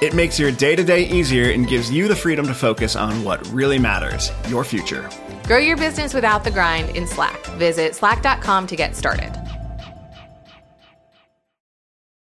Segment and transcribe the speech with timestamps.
[0.00, 3.22] It makes your day to day easier and gives you the freedom to focus on
[3.22, 5.10] what really matters your future.
[5.44, 7.44] Grow your business without the grind in Slack.
[7.58, 9.30] Visit slack.com to get started.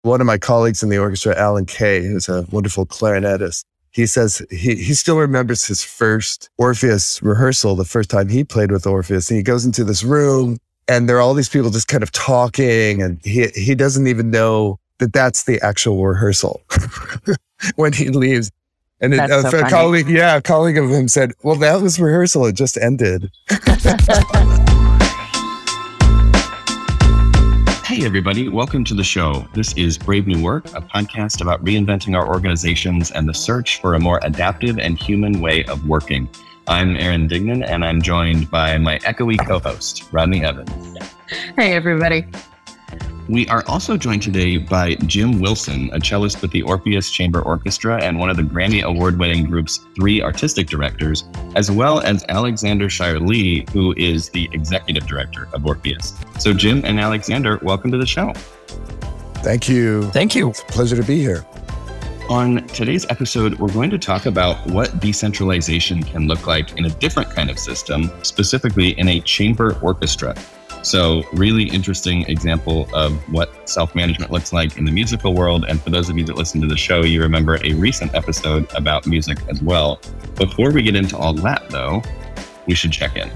[0.02, 4.44] One of my colleagues in the orchestra, Alan Kay, who's a wonderful clarinetist, he says
[4.50, 9.30] he, he still remembers his first Orpheus rehearsal, the first time he played with Orpheus.
[9.30, 12.12] And he goes into this room and there are all these people just kind of
[12.12, 16.60] talking and he, he doesn't even know that that's the actual rehearsal
[17.76, 18.50] when he leaves.
[19.00, 19.70] And it, uh, so a funny.
[19.70, 22.46] colleague, yeah, a colleague of him said, well, that was rehearsal.
[22.46, 23.30] It just ended.
[27.84, 29.46] Hey, everybody, welcome to the show.
[29.54, 33.94] This is Brave New Work, a podcast about reinventing our organizations and the search for
[33.94, 36.28] a more adaptive and human way of working.
[36.66, 40.98] I'm Aaron Dignan, and I'm joined by my echoey co host, Rodney Evans.
[41.56, 42.26] Hey, everybody.
[43.26, 47.98] We are also joined today by Jim Wilson, a cellist with the Orpheus Chamber Orchestra
[48.02, 51.24] and one of the Grammy Award winning group's three artistic directors,
[51.56, 56.12] as well as Alexander Scheirle, who is the executive director of Orpheus.
[56.38, 58.34] So, Jim and Alexander, welcome to the show.
[59.36, 60.02] Thank you.
[60.10, 60.50] Thank you.
[60.50, 61.46] It's a pleasure to be here.
[62.28, 66.90] On today's episode, we're going to talk about what decentralization can look like in a
[66.90, 70.34] different kind of system, specifically in a chamber orchestra.
[70.84, 75.64] So, really interesting example of what self management looks like in the musical world.
[75.66, 78.70] And for those of you that listen to the show, you remember a recent episode
[78.74, 79.98] about music as well.
[80.34, 82.02] Before we get into all that, though,
[82.66, 83.30] we should check in.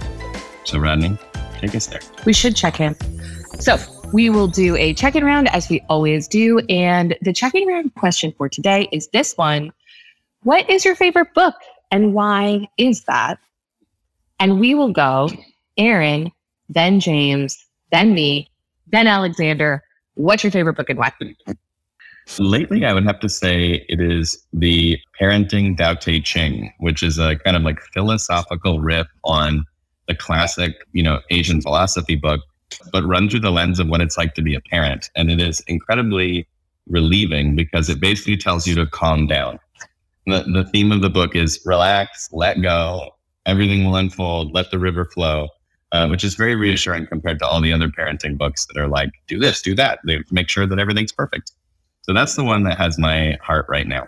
[0.65, 1.17] So, Rodney,
[1.59, 2.01] take us there.
[2.27, 2.95] We should check in.
[3.59, 3.79] So,
[4.13, 6.59] we will do a check in round as we always do.
[6.69, 9.73] And the check in round question for today is this one
[10.43, 11.55] What is your favorite book
[11.91, 13.39] and why is that?
[14.39, 15.31] And we will go
[15.79, 16.31] Aaron,
[16.69, 17.57] then James,
[17.93, 18.51] then me,
[18.89, 19.83] then Alexander.
[20.15, 21.13] What's your favorite book and why?
[22.39, 27.19] Lately, I would have to say it is the Parenting Tao Te Ching, which is
[27.19, 29.65] a kind of like philosophical riff on
[30.09, 32.41] the classic, you know, Asian philosophy book,
[32.93, 35.09] but run through the lens of what it's like to be a parent.
[35.17, 36.47] And it is incredibly
[36.87, 39.59] relieving because it basically tells you to calm down.
[40.27, 43.11] The, the theme of the book is relax, let go,
[43.47, 45.49] everything will unfold, let the river flow.
[45.91, 49.09] Uh, which is very reassuring compared to all the other parenting books that are like,
[49.27, 49.99] do this, do that.
[50.05, 51.53] They make sure that everything's perfect.
[52.03, 54.07] So that's the one that has my heart right now.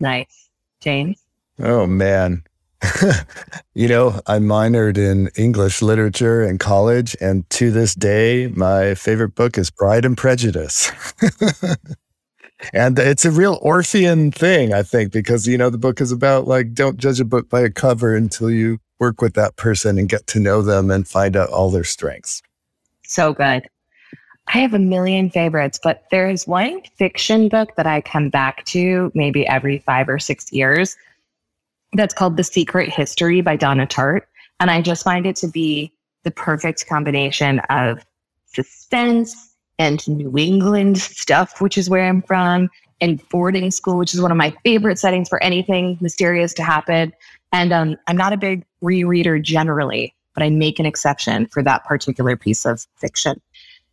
[0.00, 0.50] Nice.
[0.80, 1.22] James?
[1.60, 2.42] Oh, man.
[3.74, 9.34] you know, I minored in English literature in college, and to this day, my favorite
[9.34, 10.90] book is Pride and Prejudice.
[12.72, 16.46] and it's a real Orphean thing, I think, because, you know, the book is about
[16.46, 20.08] like, don't judge a book by a cover until you work with that person and
[20.08, 22.42] get to know them and find out all their strengths.
[23.04, 23.68] So good.
[24.48, 28.64] I have a million favorites, but there is one fiction book that I come back
[28.66, 30.96] to maybe every five or six years
[31.92, 34.22] that's called The Secret History by Donna Tartt.
[34.60, 35.92] And I just find it to be
[36.24, 38.04] the perfect combination of
[38.46, 42.68] suspense and New England stuff, which is where I'm from,
[43.00, 47.12] and boarding school, which is one of my favorite settings for anything mysterious to happen.
[47.52, 51.84] And um, I'm not a big rereader generally, but I make an exception for that
[51.84, 53.40] particular piece of fiction.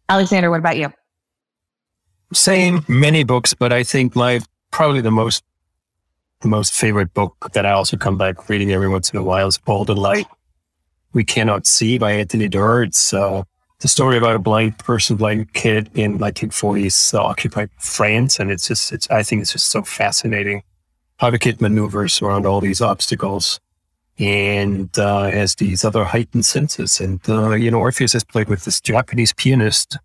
[0.09, 0.91] Alexander, what about you?
[2.33, 5.43] Same, many books, but I think my probably the most
[6.47, 9.59] most favorite book that I also come back reading every once in a while is
[9.65, 10.27] All the Light.
[11.13, 12.83] We Cannot See by Anthony Doerr.
[12.83, 13.43] It's uh,
[13.79, 18.67] the story about a blind person, blind kid in 1940s uh, occupied France, and it's
[18.67, 20.63] just it's I think it's just so fascinating
[21.19, 23.59] kid maneuvers around all these obstacles
[24.17, 26.99] and uh, has these other heightened senses.
[26.99, 29.97] And uh, you know, Orpheus has played with this Japanese pianist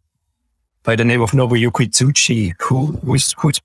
[0.82, 3.60] by the name of Nobuyuki Tsujii, who who's, who's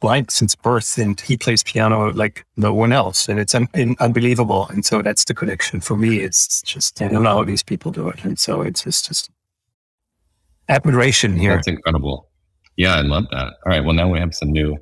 [0.00, 3.96] blind since birth, and he plays piano like no one else, and it's un- un-
[4.00, 4.66] unbelievable.
[4.68, 6.18] And so that's the connection for me.
[6.20, 9.30] It's just I don't know how these people do it, and so it's just, just
[10.68, 11.54] admiration here.
[11.54, 12.28] That's incredible.
[12.76, 13.54] Yeah, I love that.
[13.64, 13.84] All right.
[13.84, 14.76] Well, now we have some new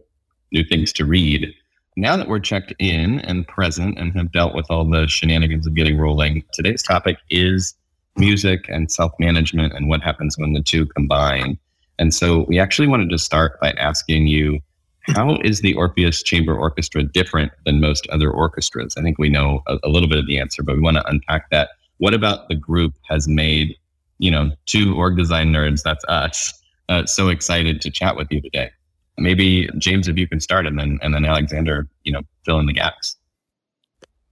[0.53, 1.53] new things to read.
[1.97, 5.75] Now that we're checked in and present and have dealt with all the shenanigans of
[5.75, 7.75] getting rolling, today's topic is
[8.17, 11.59] music and self management and what happens when the two combine.
[11.99, 14.61] And so we actually wanted to start by asking you
[15.03, 18.95] how is the Orpheus Chamber Orchestra different than most other orchestras?
[18.97, 21.07] I think we know a, a little bit of the answer, but we want to
[21.07, 21.71] unpack that.
[21.99, 23.77] What about the group has made,
[24.19, 26.53] you know, two org design nerds, that's us,
[26.89, 28.71] uh, so excited to chat with you today?
[29.19, 32.67] Maybe James, if you can start, and then and then Alexander, you know, fill in
[32.67, 33.17] the gaps.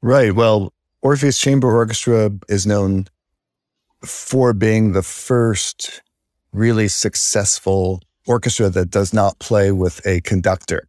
[0.03, 0.35] Right.
[0.35, 0.73] Well,
[1.03, 3.07] Orpheus Chamber Orchestra is known
[4.05, 6.03] for being the first
[6.53, 10.89] really successful orchestra that does not play with a conductor.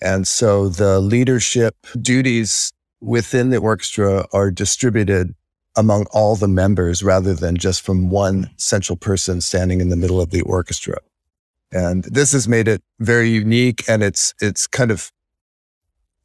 [0.00, 5.34] And so the leadership duties within the orchestra are distributed
[5.76, 10.20] among all the members rather than just from one central person standing in the middle
[10.20, 10.98] of the orchestra.
[11.72, 15.10] And this has made it very unique and it's it's kind of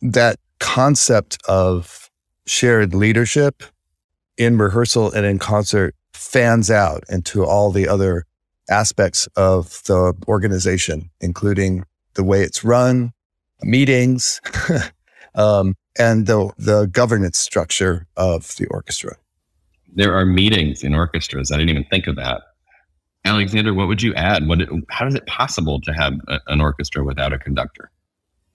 [0.01, 2.09] that concept of
[2.45, 3.63] shared leadership
[4.37, 8.25] in rehearsal and in concert fans out into all the other
[8.69, 11.85] aspects of the organization, including
[12.15, 13.13] the way it's run,
[13.63, 14.41] meetings,
[15.35, 19.15] um, and the, the governance structure of the orchestra.
[19.95, 21.51] There are meetings in orchestras.
[21.51, 22.41] I didn't even think of that.
[23.27, 24.47] Alexander, what would you add?
[24.47, 24.59] What,
[24.89, 27.91] how is it possible to have a, an orchestra without a conductor?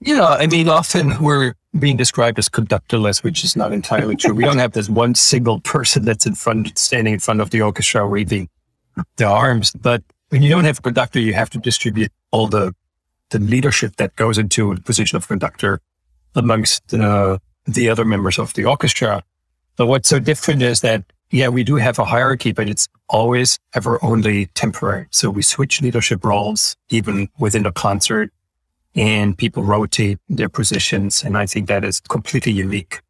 [0.01, 4.35] Yeah, I mean, often we're being described as conductorless, which is not entirely true.
[4.35, 7.63] We don't have this one single person that's in front, standing in front of the
[7.63, 8.49] orchestra reading
[9.17, 9.73] the arms.
[9.73, 12.75] But when you don't have a conductor, you have to distribute all the
[13.31, 15.81] the leadership that goes into the position of conductor
[16.35, 19.23] amongst uh, the other members of the orchestra.
[19.77, 23.59] But what's so different is that yeah, we do have a hierarchy, but it's always
[23.75, 25.07] ever only temporary.
[25.11, 28.31] So we switch leadership roles even within the concert
[28.95, 31.25] and people rotate their positions.
[31.25, 33.01] And I think that is completely unique.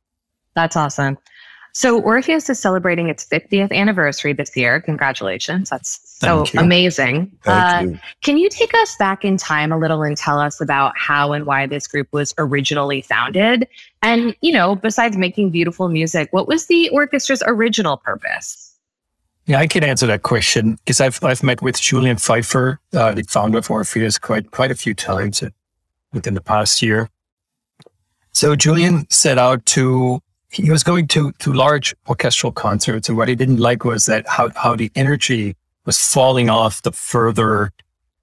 [0.54, 1.18] That's awesome.
[1.74, 4.80] So Orpheus is celebrating its 50th anniversary this year.
[4.80, 5.70] Congratulations.
[5.70, 7.32] That's so amazing.
[7.46, 7.98] Uh, you.
[8.20, 11.46] Can you take us back in time a little and tell us about how and
[11.46, 13.66] why this group was originally founded?
[14.02, 18.74] And, you know, besides making beautiful music, what was the orchestra's original purpose?
[19.46, 23.24] Yeah, I can answer that question because I've I've met with Julian Fifer, uh, the
[23.24, 25.42] founder of Orpheus, quite quite a few times
[26.12, 27.08] within the past year.
[28.30, 30.20] So Julian set out to
[30.52, 34.26] he was going to to large orchestral concerts, and what he didn't like was that
[34.28, 35.56] how how the energy
[35.86, 37.72] was falling off the further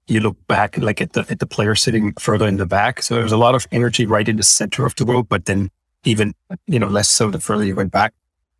[0.06, 3.02] you look back, like at the at the player sitting further in the back.
[3.02, 5.44] So there was a lot of energy right in the center of the rope, but
[5.44, 5.70] then
[6.04, 6.34] even
[6.66, 8.14] you know less so the further you went back.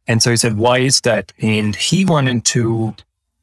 [0.09, 2.95] And so he said, "Why is that?" And he wanted to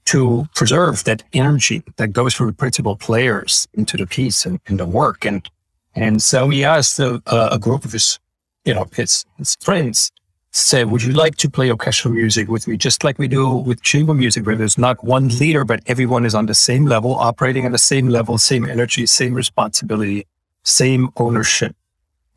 [0.07, 4.79] to preserve that energy that goes from the principal players into the piece and, and
[4.79, 5.25] the work.
[5.25, 5.49] And
[5.95, 8.19] and so he asked a, a group of his,
[8.67, 10.11] you know, his, his friends,
[10.51, 12.77] said, would you like to play orchestral music with me?
[12.77, 16.33] Just like we do with chamber music, where there's not one leader, but everyone is
[16.33, 20.25] on the same level, operating at the same level, same energy, same responsibility,
[20.63, 21.75] same ownership.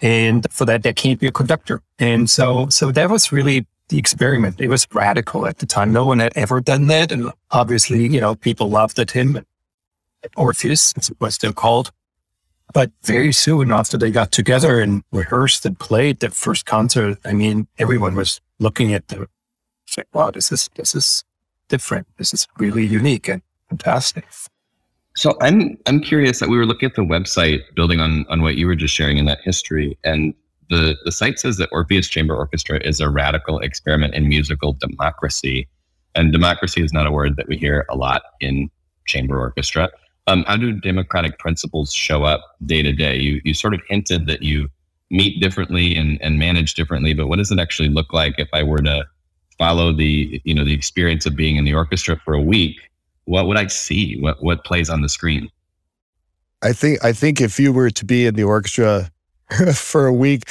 [0.02, 1.82] And for that, there can't be a conductor.
[1.98, 4.60] And so, so that was really the experiment.
[4.60, 5.92] It was radical at the time.
[5.92, 7.12] No one had ever done that.
[7.12, 9.44] And obviously, you know, people laughed at him.
[10.36, 11.90] Orpheus, as it was still called,
[12.72, 17.32] but very soon after they got together and rehearsed and played the first concert, I
[17.32, 19.26] mean, everyone was looking at the,
[19.96, 21.24] like, wow, this is, this is
[21.68, 22.06] different.
[22.18, 24.24] This is really unique and fantastic.
[25.16, 28.56] So I'm, I'm curious that we were looking at the website building on, on what
[28.56, 29.98] you were just sharing in that history.
[30.04, 30.34] And
[30.68, 35.68] the, the site says that Orpheus Chamber Orchestra is a radical experiment in musical democracy.
[36.14, 38.70] And democracy is not a word that we hear a lot in
[39.06, 39.90] chamber orchestra.
[40.30, 43.16] Um, how do democratic principles show up day to day?
[43.16, 44.68] You you sort of hinted that you
[45.10, 48.62] meet differently and, and manage differently, but what does it actually look like if I
[48.62, 49.04] were to
[49.58, 52.76] follow the you know the experience of being in the orchestra for a week?
[53.24, 54.20] What would I see?
[54.20, 55.50] What what plays on the screen?
[56.62, 59.10] I think I think if you were to be in the orchestra
[59.74, 60.44] for a week,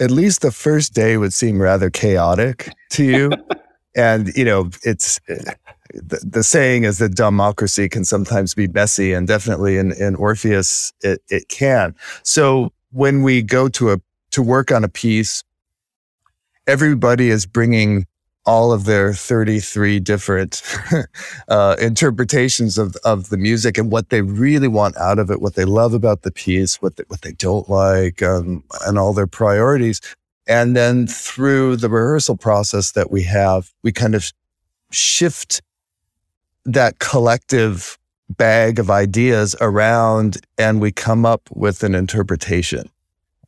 [0.00, 3.30] at least the first day would seem rather chaotic to you.
[3.96, 9.26] and you know, it's the, the, saying is that democracy can sometimes be messy, and
[9.26, 11.94] definitely in, in Orpheus it, it can.
[12.22, 14.00] So when we go to a
[14.32, 15.42] to work on a piece,
[16.66, 18.06] everybody is bringing
[18.44, 20.62] all of their 33 different
[21.48, 25.56] uh, interpretations of, of the music and what they really want out of it, what
[25.56, 29.26] they love about the piece, what they, what they don't like, um, and all their
[29.26, 30.00] priorities.
[30.46, 34.32] And then through the rehearsal process that we have, we kind of
[34.90, 35.60] shift
[36.64, 37.98] that collective
[38.28, 42.88] bag of ideas around and we come up with an interpretation.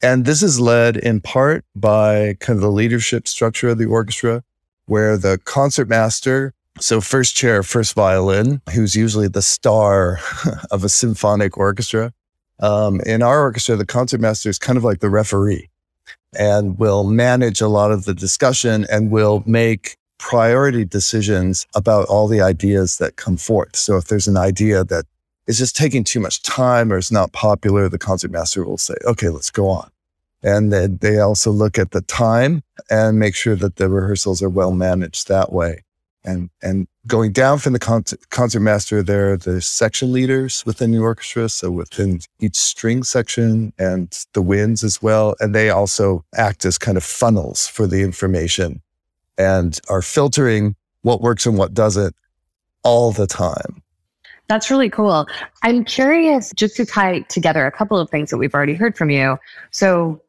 [0.03, 4.45] And this is led in part by kind of the leadership structure of the orchestra,
[4.87, 10.21] where the concertmaster So, first chair, first violin, who's usually the star
[10.71, 12.13] of a symphonic orchestra.
[12.61, 15.71] Um, in our orchestra, the concertmaster is kind of like the referee
[16.37, 22.27] and will manage a lot of the discussion and will make priority decisions about all
[22.27, 23.77] the ideas that come forth.
[23.77, 25.05] So, if there's an idea that
[25.47, 29.29] is just taking too much time or is not popular, the concertmaster will say, okay,
[29.31, 29.91] let's go on.
[30.43, 34.49] And then they also look at the time and make sure that the rehearsals are
[34.49, 35.83] well managed that way.
[36.25, 40.99] And, and going down from the concert, master, there are the section leaders within the
[40.99, 41.49] orchestra.
[41.49, 45.35] So within each string section and the winds as well.
[45.41, 48.83] And they also act as kind of funnels for the information
[49.39, 52.15] and are filtering what works and what doesn't
[52.83, 53.83] all the time.
[54.49, 55.27] That's really cool.
[55.63, 59.11] I'm curious just to tie together a couple of things that we've already heard from
[59.11, 59.39] you.
[59.71, 60.23] So,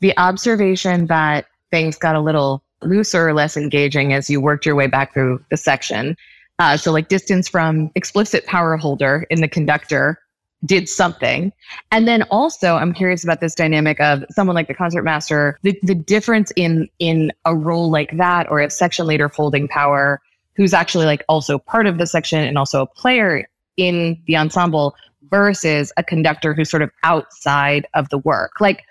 [0.00, 4.74] the observation that things got a little looser or less engaging as you worked your
[4.74, 6.16] way back through the section.
[6.58, 10.18] Uh, so, like distance from explicit power holder in the conductor
[10.64, 11.52] did something.
[11.90, 15.94] And then also, I'm curious about this dynamic of someone like the concertmaster, the, the
[15.94, 20.20] difference in in a role like that or a section leader holding power
[20.54, 24.94] who's actually like also part of the section and also a player in the ensemble
[25.30, 28.60] versus a conductor who's sort of outside of the work.
[28.60, 28.84] Like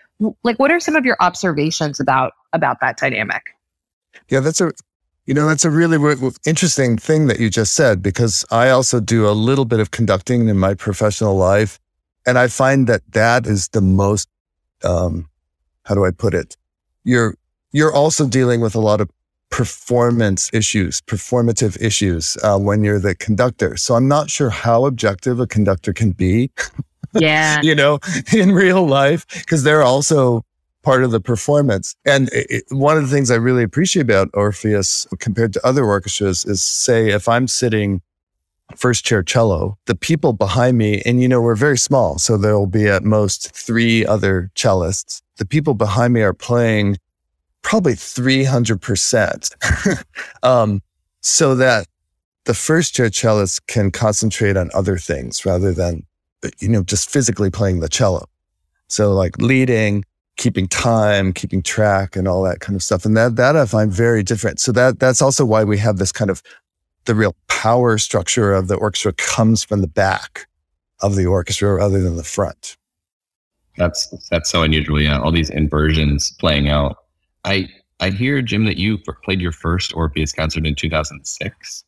[0.44, 3.44] like what are some of your observations about about that dynamic?
[4.30, 4.72] Yeah, that's a
[5.26, 5.98] you know that's a really
[6.46, 10.48] interesting thing that you just said because I also do a little bit of conducting
[10.48, 11.80] in my professional life,
[12.26, 14.30] and I find that that is the most
[14.84, 15.30] um,
[15.84, 16.56] how do I put it?
[17.04, 17.36] You're
[17.72, 19.10] you're also dealing with a lot of
[19.50, 23.78] performance issues, performative issues uh, when you're the conductor.
[23.78, 26.52] So I'm not sure how objective a conductor can be.
[27.14, 27.60] Yeah.
[27.62, 28.00] you know,
[28.34, 30.46] in real life, because they're also
[30.84, 31.96] part of the performance.
[32.06, 36.46] And it, one of the things I really appreciate about Orpheus compared to other orchestras
[36.46, 38.02] is say, if I'm sitting
[38.76, 42.18] first chair cello, the people behind me, and you know, we're very small.
[42.18, 45.22] So there'll be at most three other cellists.
[45.38, 46.98] The people behind me are playing
[47.62, 50.04] probably 300%.
[50.44, 50.82] um,
[51.22, 51.88] so that
[52.46, 56.04] the first chair cellist can concentrate on other things rather than,
[56.60, 58.26] you know, just physically playing the cello.
[58.88, 60.04] So like leading,
[60.42, 63.06] keeping time, keeping track and all that kind of stuff.
[63.06, 64.60] And that, that I find very different.
[64.60, 66.42] So that, that's also why we have this kind of,
[67.06, 70.48] the real power structure of the orchestra comes from the back
[71.02, 72.76] of the orchestra rather than the front.
[73.78, 75.00] That's, that's so unusual.
[75.00, 75.20] Yeah.
[75.20, 76.98] All these inversions playing out
[77.44, 77.70] I
[78.00, 81.84] I hear Jim that you played your first Orpheus concert in 2006.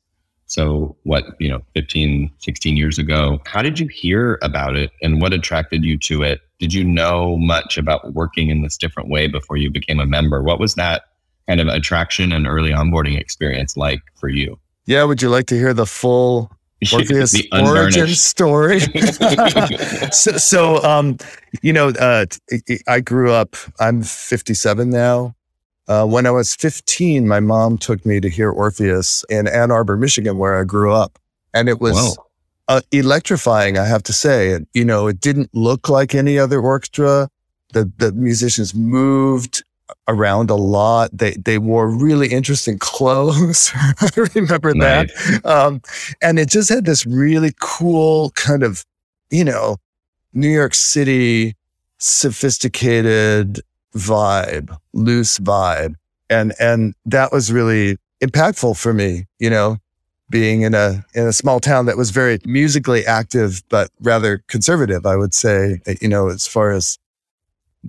[0.54, 3.42] So what, you know, 15, 16 years ago.
[3.48, 6.42] How did you hear about it and what attracted you to it?
[6.60, 10.44] Did you know much about working in this different way before you became a member?
[10.44, 11.06] What was that
[11.48, 14.60] kind of attraction and early onboarding experience like for you?
[14.86, 16.52] Yeah, would you like to hear the full
[16.94, 18.80] Orpheus origin story.
[20.12, 21.18] so, so um,
[21.64, 22.26] you know, uh,
[22.88, 23.56] I grew up.
[23.80, 25.34] I'm 57 now.
[25.88, 29.98] Uh, when I was 15, my mom took me to hear Orpheus in Ann Arbor,
[29.98, 31.20] Michigan, where I grew up.
[31.54, 32.18] And it was
[32.68, 34.54] uh, electrifying, I have to say.
[34.54, 37.30] And, you know, it didn't look like any other orchestra.
[37.74, 39.64] The, the musicians moved
[40.08, 41.10] around a lot.
[41.12, 43.72] They, they wore really interesting clothes.
[43.76, 45.12] I remember that.
[45.44, 45.82] Um,
[46.22, 48.86] and it just had this really cool kind of,
[49.30, 49.78] you know,
[50.34, 51.56] New York City,
[51.98, 53.62] sophisticated
[53.96, 55.96] vibe, loose vibe.
[56.30, 59.78] And, and that was really impactful for me, you know,
[60.30, 65.06] being in a, in a small town that was very musically active, but rather conservative,
[65.06, 66.98] I would say, you know, as far as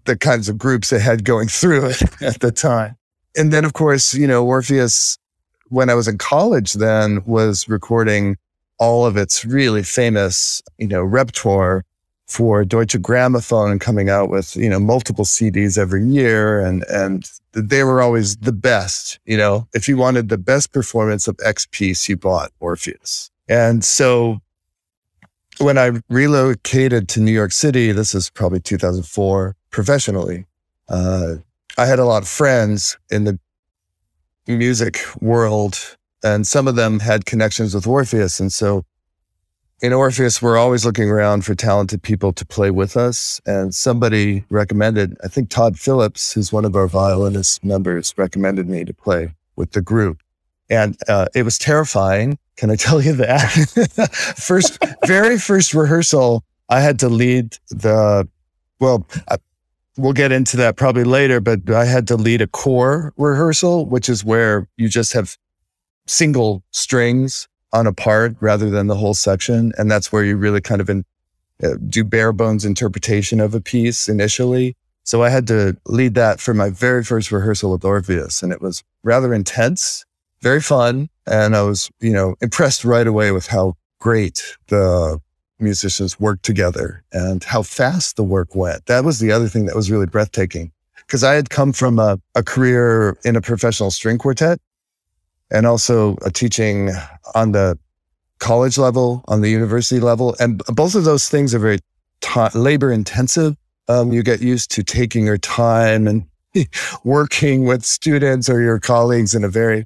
[0.05, 2.97] the kinds of groups they had going through it at the time.
[3.37, 5.19] And then, of course, you know, Orpheus,
[5.69, 8.37] when I was in college, then was recording
[8.79, 11.85] all of its really famous, you know, repertoire
[12.35, 16.61] for Deutsche Grammophon and coming out with, you know, multiple CDs every year.
[16.61, 21.29] And, and they were always the best, you know, if you wanted the best performance
[21.29, 23.31] of X piece, you bought Orpheus.
[23.49, 24.41] And so
[25.59, 30.45] when I relocated to New York City, this is probably 2004 professionally,
[30.89, 31.37] uh,
[31.79, 33.39] I had a lot of friends in the
[34.49, 38.41] music world and some of them had connections with Orpheus.
[38.41, 38.85] And so
[39.83, 43.41] in Orpheus, we're always looking around for talented people to play with us.
[43.45, 48.85] And somebody recommended, I think Todd Phillips, who's one of our violinist members, recommended me
[48.85, 50.21] to play with the group.
[50.71, 52.39] And uh, it was terrifying.
[52.57, 54.09] Can I tell you that?
[54.37, 58.29] first, very first rehearsal, I had to lead the,
[58.81, 59.37] well, I,
[59.97, 64.09] we'll get into that probably later, but I had to lead a core rehearsal, which
[64.09, 65.37] is where you just have
[66.07, 69.73] single strings on a part rather than the whole section.
[69.77, 71.05] And that's where you really kind of in,
[71.63, 74.77] uh, do bare bones interpretation of a piece initially.
[75.03, 78.43] So I had to lead that for my very first rehearsal with Orpheus.
[78.43, 80.07] And it was rather intense,
[80.41, 81.11] very fun.
[81.27, 85.21] And I was, you know, impressed right away with how great the
[85.59, 88.87] musicians worked together and how fast the work went.
[88.87, 90.73] That was the other thing that was really breathtaking
[91.07, 94.61] because I had come from a, a career in a professional string quartet
[95.51, 96.91] and also a teaching
[97.35, 97.79] on the
[98.39, 100.37] college level, on the university level.
[100.41, 101.79] And both of those things are very
[102.21, 103.57] t- labor intensive.
[103.89, 106.27] Um, you get used to taking your time and
[107.05, 109.85] working with students or your colleagues in a very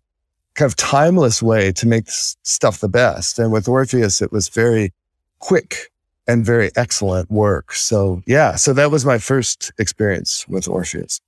[0.55, 3.38] kind of timeless way to make stuff the best.
[3.38, 4.93] And with Orpheus, it was very
[5.38, 5.91] quick
[6.27, 7.73] and very excellent work.
[7.73, 11.21] So yeah, so that was my first experience with Orpheus.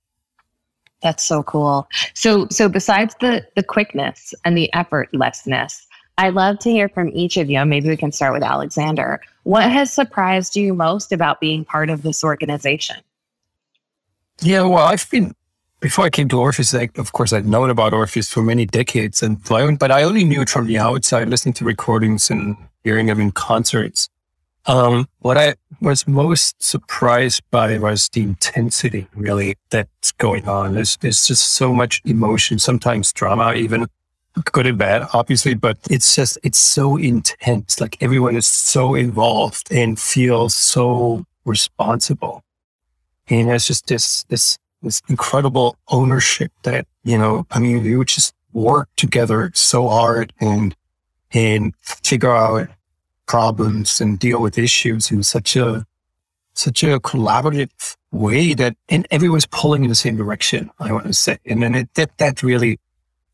[1.01, 1.87] That's so cool.
[2.13, 5.85] So so besides the the quickness and the effortlessness,
[6.17, 7.65] I'd love to hear from each of you.
[7.65, 9.21] Maybe we can start with Alexander.
[9.43, 12.97] What has surprised you most about being part of this organization?
[14.41, 15.33] Yeah, well, I've been
[15.79, 16.75] before I came to Orpheus.
[16.75, 19.43] I, of course, I'd known about Orpheus for many decades, and
[19.79, 23.31] but I only knew it from the outside, listening to recordings and hearing them in
[23.31, 24.07] concerts.
[24.67, 30.75] Um, what I was most surprised by was the intensity really that's going on.
[30.75, 33.87] There's, there's just so much emotion, sometimes drama, even
[34.45, 37.81] good and bad, obviously, but it's just, it's so intense.
[37.81, 42.43] Like everyone is so involved and feels so responsible.
[43.29, 48.33] And it's just this, this, this incredible ownership that, you know, I mean, you just
[48.53, 50.75] work together so hard and,
[51.33, 52.69] and figure out
[53.31, 55.85] problems and deal with issues in such a
[56.53, 60.69] such a collaborative way that and everyone's pulling in the same direction.
[60.79, 62.77] I want to say, and then it, that that really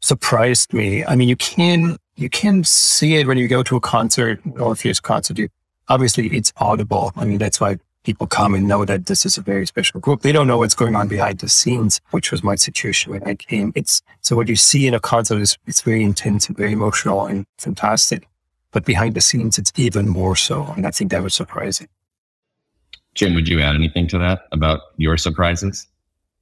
[0.01, 1.03] surprised me.
[1.03, 4.59] I mean, you can you can see it when you go to a concert, or
[4.59, 5.39] a Orpheus concert.
[5.39, 5.49] You,
[5.87, 7.11] obviously, it's audible.
[7.15, 10.21] I mean, that's why people come and know that this is a very special group.
[10.21, 13.33] They don't know what's going on behind the scenes, which was my situation when I
[13.33, 13.73] came.
[13.73, 17.25] It's so what you see in a concert is it's very intense and very emotional
[17.25, 18.27] and fantastic.
[18.77, 20.63] But behind the scenes, it's even more so.
[20.77, 21.87] And I think that was surprising.
[23.15, 25.87] Jim, would you add anything to that about your surprises?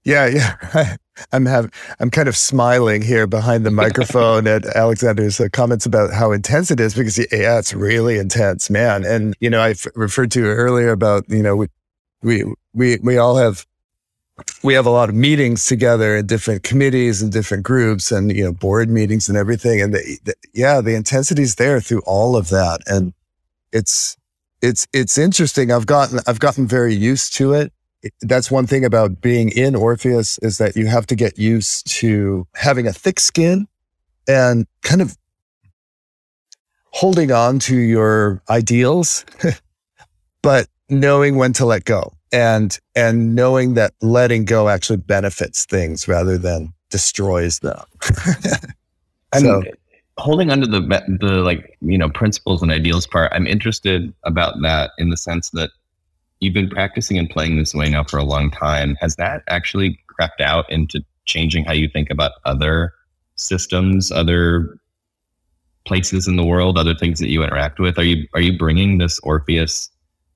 [0.04, 0.98] Yeah, yeah.
[1.32, 1.72] I'm have
[2.02, 6.72] I'm kind of smiling here behind the microphone at Alexander's uh, comments about how intense
[6.72, 9.06] it is because yeah, it's really intense, man.
[9.06, 11.68] And you know, I f- referred to earlier about you know we
[12.22, 12.44] we
[12.74, 13.66] we we all have
[14.64, 18.44] we have a lot of meetings together in different committees and different groups and you
[18.44, 19.82] know board meetings and everything.
[19.82, 22.82] And the, the, yeah the intensity is there through all of that.
[22.86, 23.14] And
[23.72, 24.18] it's
[24.62, 25.72] it's it's interesting.
[25.72, 27.72] I've gotten i've gotten very used to it.
[28.22, 32.46] That's one thing about being in orpheus is that you have to get used to
[32.56, 33.68] having a thick skin
[34.28, 35.18] and kind of
[36.92, 39.26] holding on to your ideals
[40.42, 46.08] but knowing when to let go and and knowing that letting go actually benefits things
[46.08, 47.84] rather than destroys them.
[49.38, 49.64] so,
[50.18, 50.82] holding under the
[51.20, 55.50] the like you know principles and ideals part, I'm interested about that in the sense
[55.52, 55.72] that
[56.40, 58.96] you've been practicing and playing this way now for a long time.
[59.02, 62.94] Has that actually crept out into changing how you think about other
[63.36, 64.78] systems, other
[65.86, 67.98] places in the world, other things that you interact with?
[67.98, 69.90] Are you are you bringing this Orpheus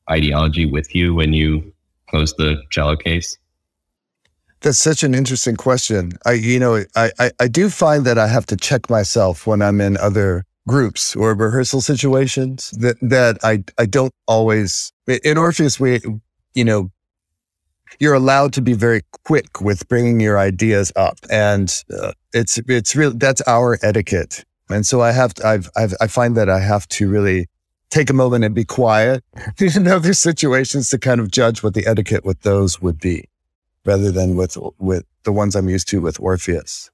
[0.10, 1.74] ideology with you when you
[2.10, 3.38] close the cello case?
[4.62, 6.12] That's such an interesting question.
[6.26, 9.62] I, you know, I, I, I do find that I have to check myself when
[9.62, 15.80] I'm in other groups or rehearsal situations that, that I, I don't always, in Orpheus,
[15.80, 16.02] we,
[16.54, 16.92] you know,
[18.00, 22.96] you're allowed to be very quick with bringing your ideas up and uh, it's, it's
[22.96, 24.44] real, that's our etiquette.
[24.70, 27.48] And so I have, to, I've, I've, I find that I have to really
[27.90, 29.24] take a moment and be quiet
[29.60, 33.28] in other situations to kind of judge what the etiquette with those would be
[33.86, 36.92] rather than with with the ones I'm used to with Orpheus.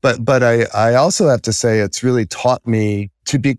[0.00, 3.58] But but I I also have to say it's really taught me to be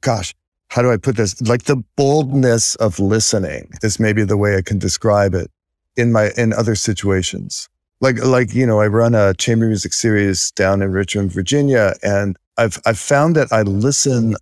[0.00, 0.34] gosh,
[0.68, 1.40] how do I put this?
[1.42, 5.50] Like the boldness of listening is maybe the way I can describe it
[5.96, 7.68] in my in other situations.
[8.00, 12.36] Like like you know, I run a chamber music series down in Richmond, Virginia, and
[12.58, 14.34] I've I've found that I listen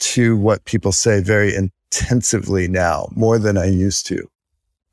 [0.00, 4.28] to what people say very intensively now, more than I used to.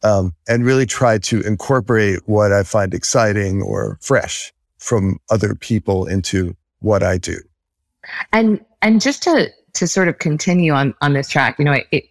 [0.04, 6.06] Um, and really try to incorporate what I find exciting or fresh from other people
[6.06, 7.38] into what I do.
[8.32, 11.88] And and just to to sort of continue on on this track, you know, it,
[11.92, 12.04] it,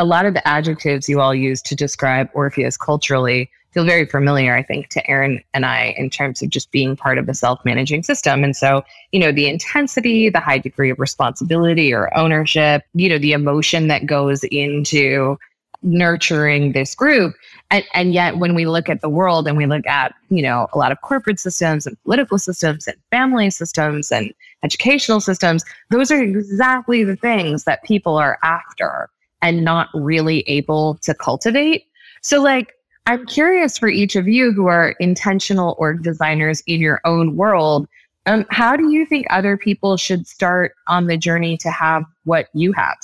[0.00, 4.56] a lot of the adjectives you all use to describe Orpheus culturally feel very familiar,
[4.56, 7.60] I think, to Aaron and I in terms of just being part of a self
[7.66, 8.42] managing system.
[8.42, 8.82] And so,
[9.12, 13.88] you know, the intensity, the high degree of responsibility or ownership, you know, the emotion
[13.88, 15.38] that goes into
[15.82, 17.34] nurturing this group.
[17.70, 20.66] And, and yet, when we look at the world and we look at, you know,
[20.72, 24.32] a lot of corporate systems and political systems and family systems and
[24.64, 29.10] educational systems, those are exactly the things that people are after
[29.42, 31.86] and not really able to cultivate.
[32.22, 32.74] So, like,
[33.06, 37.88] I'm curious for each of you who are intentional org designers in your own world.
[38.26, 42.48] Um, how do you think other people should start on the journey to have what
[42.52, 42.96] you have?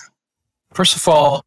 [0.72, 1.44] First of all,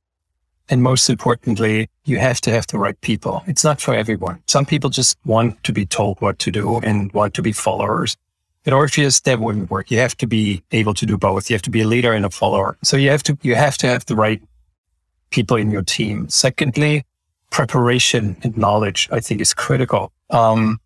[0.69, 3.43] and most importantly, you have to have the right people.
[3.47, 4.41] It's not for everyone.
[4.47, 8.17] Some people just want to be told what to do and want to be followers.
[8.65, 9.89] At Orpheus, that wouldn't work.
[9.89, 11.49] You have to be able to do both.
[11.49, 12.77] You have to be a leader and a follower.
[12.83, 14.41] So you have to, you have to have the right
[15.29, 16.27] people in your team.
[16.29, 17.05] Secondly,
[17.49, 20.11] preparation and knowledge, I think is critical.
[20.29, 20.79] Um,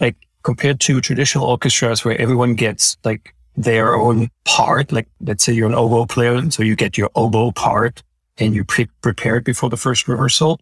[0.00, 5.52] like compared to traditional orchestras where everyone gets like their own part, like let's say
[5.52, 6.50] you're an oboe player.
[6.50, 8.02] So you get your oboe part
[8.38, 10.60] and you pre- prepare it before the first rehearsal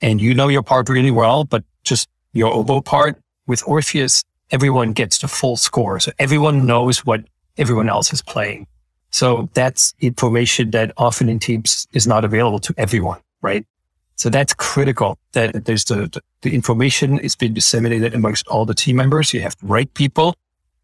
[0.00, 4.92] and you know your part really well, but just your oboe part with Orpheus, everyone
[4.92, 6.00] gets the full score.
[6.00, 7.20] So everyone knows what
[7.56, 8.66] everyone else is playing.
[9.12, 13.64] So that's information that often in teams is not available to everyone, right?
[14.16, 18.96] So that's critical that there's the, the information is being disseminated amongst all the team
[18.96, 19.34] members.
[19.34, 20.34] You have the right people.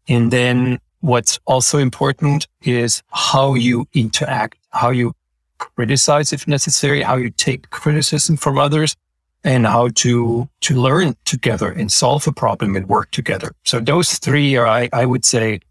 [0.07, 5.13] And then what's also important is how you interact, how you
[5.57, 8.95] criticize if necessary, how you take criticism from others
[9.43, 13.53] and how to, to learn together and solve a problem and work together.
[13.63, 15.61] So those three are, I, I would say,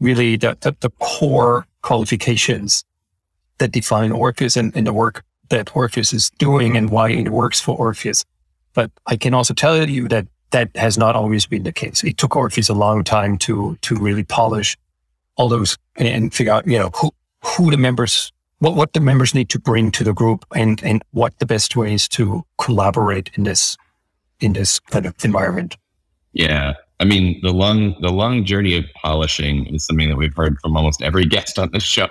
[0.00, 2.84] really the, the, the core qualifications
[3.58, 7.60] that define Orpheus and, and the work that Orpheus is doing and why it works
[7.60, 8.24] for Orpheus.
[8.72, 12.02] But I can also tell you that that has not always been the case.
[12.04, 14.76] It took Orpheus a long time to to really polish
[15.36, 17.10] all those and, and figure out, you know, who
[17.44, 21.02] who the members what, what the members need to bring to the group and, and
[21.12, 23.76] what the best ways to collaborate in this
[24.40, 25.76] in this kind of environment.
[26.32, 26.74] Yeah.
[27.00, 30.76] I mean, the long the long journey of polishing is something that we've heard from
[30.76, 32.08] almost every guest on the show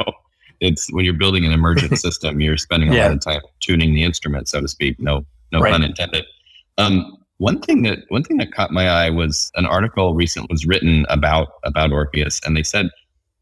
[0.60, 3.04] it's when you're building an emergent system, you're spending a yeah.
[3.08, 5.00] lot of time tuning the instrument, so to speak.
[5.00, 5.72] No, no right.
[5.72, 6.26] pun intended.
[6.78, 10.66] Um, one thing that one thing that caught my eye was an article recently was
[10.66, 12.90] written about about Orpheus, and they said,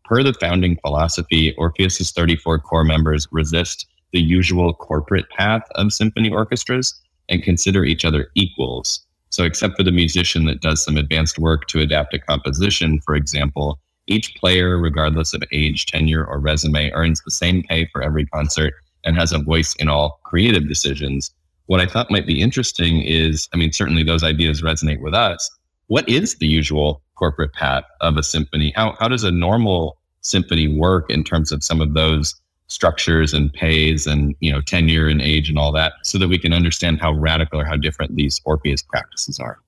[0.03, 6.29] per the founding philosophy, Orpheus's 34 core members resist the usual corporate path of symphony
[6.29, 6.93] orchestras
[7.27, 9.05] and consider each other equals.
[9.29, 13.15] So, except for the musician that does some advanced work to adapt a composition, for
[13.15, 18.25] example, each player, regardless of age, tenure, or resume, earns the same pay for every
[18.25, 21.31] concert and has a voice in all creative decisions.
[21.65, 25.49] What I thought might be interesting is, I mean, certainly those ideas resonate with us.
[25.87, 28.71] What is the usual corporate path of a symphony?
[28.75, 32.35] How, how does a normal symphony work in terms of some of those
[32.67, 36.37] structures and pays and you know tenure and age and all that so that we
[36.37, 39.59] can understand how radical or how different these orpheus practices are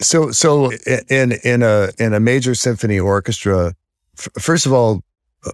[0.00, 0.72] so, so
[1.08, 3.74] in in a in a major symphony orchestra,
[4.18, 5.02] f- first of all,
[5.44, 5.52] uh,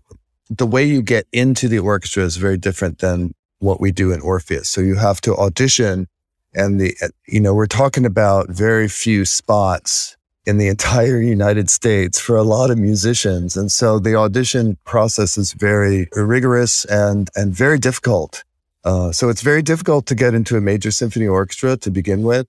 [0.50, 4.20] the way you get into the orchestra is very different than what we do in
[4.20, 4.68] Orpheus.
[4.68, 6.08] So you have to audition,
[6.54, 11.70] and the uh, you know we're talking about very few spots in the entire United
[11.70, 17.30] States for a lot of musicians, and so the audition process is very rigorous and
[17.36, 18.44] and very difficult.
[18.84, 22.46] Uh, so it's very difficult to get into a major symphony orchestra to begin with.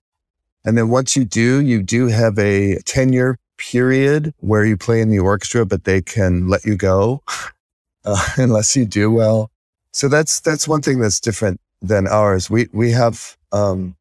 [0.64, 5.10] And then once you do, you do have a tenure period where you play in
[5.10, 7.22] the orchestra, but they can let you go
[8.04, 9.50] uh, unless you do well.
[9.92, 12.50] So that's that's one thing that's different than ours.
[12.50, 13.94] We we have um,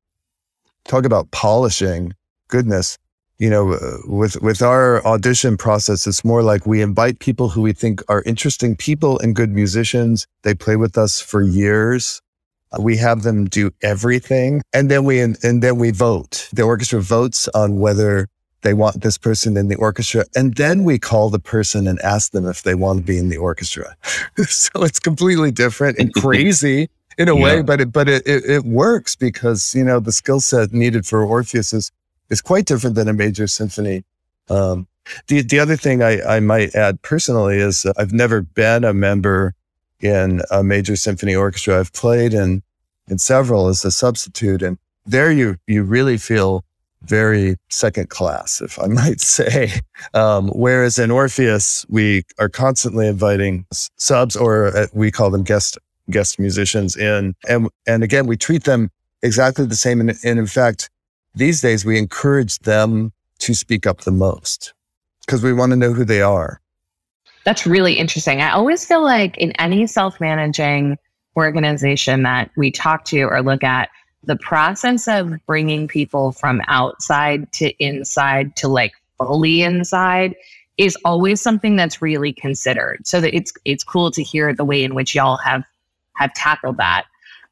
[0.86, 2.15] talk about polishing.
[2.47, 2.97] Goodness,
[3.43, 7.62] you know, uh, with with our audition process, it's more like we invite people who
[7.62, 10.25] we think are interesting people and good musicians.
[10.43, 12.21] They play with us for years.
[12.79, 16.47] We have them do everything and then we, and then we vote.
[16.53, 18.29] The orchestra votes on whether
[18.62, 20.23] they want this person in the orchestra.
[20.38, 23.27] And then we call the person and ask them if they want to be in
[23.27, 23.97] the orchestra.
[24.47, 27.43] so it's completely different and crazy in a yeah.
[27.43, 31.06] way, but it, but it, it, it, works because, you know, the skill set needed
[31.06, 31.91] for Orpheus is,
[32.29, 34.03] is quite different than a major symphony.
[34.49, 34.88] Um,
[35.27, 38.93] the, the other thing I, I might add personally is uh, I've never been a
[38.93, 39.53] member
[39.99, 41.79] in a major symphony orchestra.
[41.79, 42.62] I've played in,
[43.07, 44.62] in several as a substitute.
[44.62, 46.63] And there you, you really feel
[47.03, 49.71] very second class, if I might say.
[50.13, 55.77] Um, whereas in Orpheus, we are constantly inviting subs, or uh, we call them guest
[56.09, 57.33] guest musicians in.
[57.47, 58.89] And, and again, we treat them
[59.21, 60.01] exactly the same.
[60.01, 60.89] And, and in fact,
[61.36, 64.74] these days we encourage them to speak up the most
[65.26, 66.62] because we want to know who they are.
[67.46, 68.41] That's really interesting.
[68.41, 70.98] I always feel like in any self managing
[71.36, 73.89] organization that we talk to or look at,
[74.26, 80.36] the process of bringing people from outside to inside to like fully inside
[80.78, 83.06] is always something that's really considered.
[83.06, 85.63] So that it's it's cool to hear the way in which y'all have
[86.15, 87.06] have tackled that.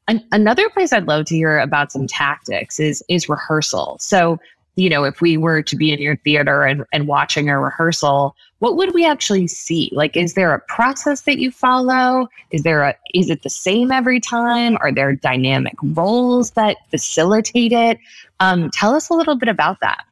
[0.08, 3.96] An- another place I'd love to hear about some tactics is is rehearsal.
[4.00, 4.38] So
[4.76, 8.34] you know, if we were to be in your theater and, and watching a rehearsal,
[8.60, 9.90] what would we actually see?
[9.92, 12.28] Like, is there a process that you follow?
[12.52, 14.78] Is there a, is it the same every time?
[14.80, 17.98] Are there dynamic roles that facilitate it?
[18.40, 20.04] Um, tell us a little bit about that.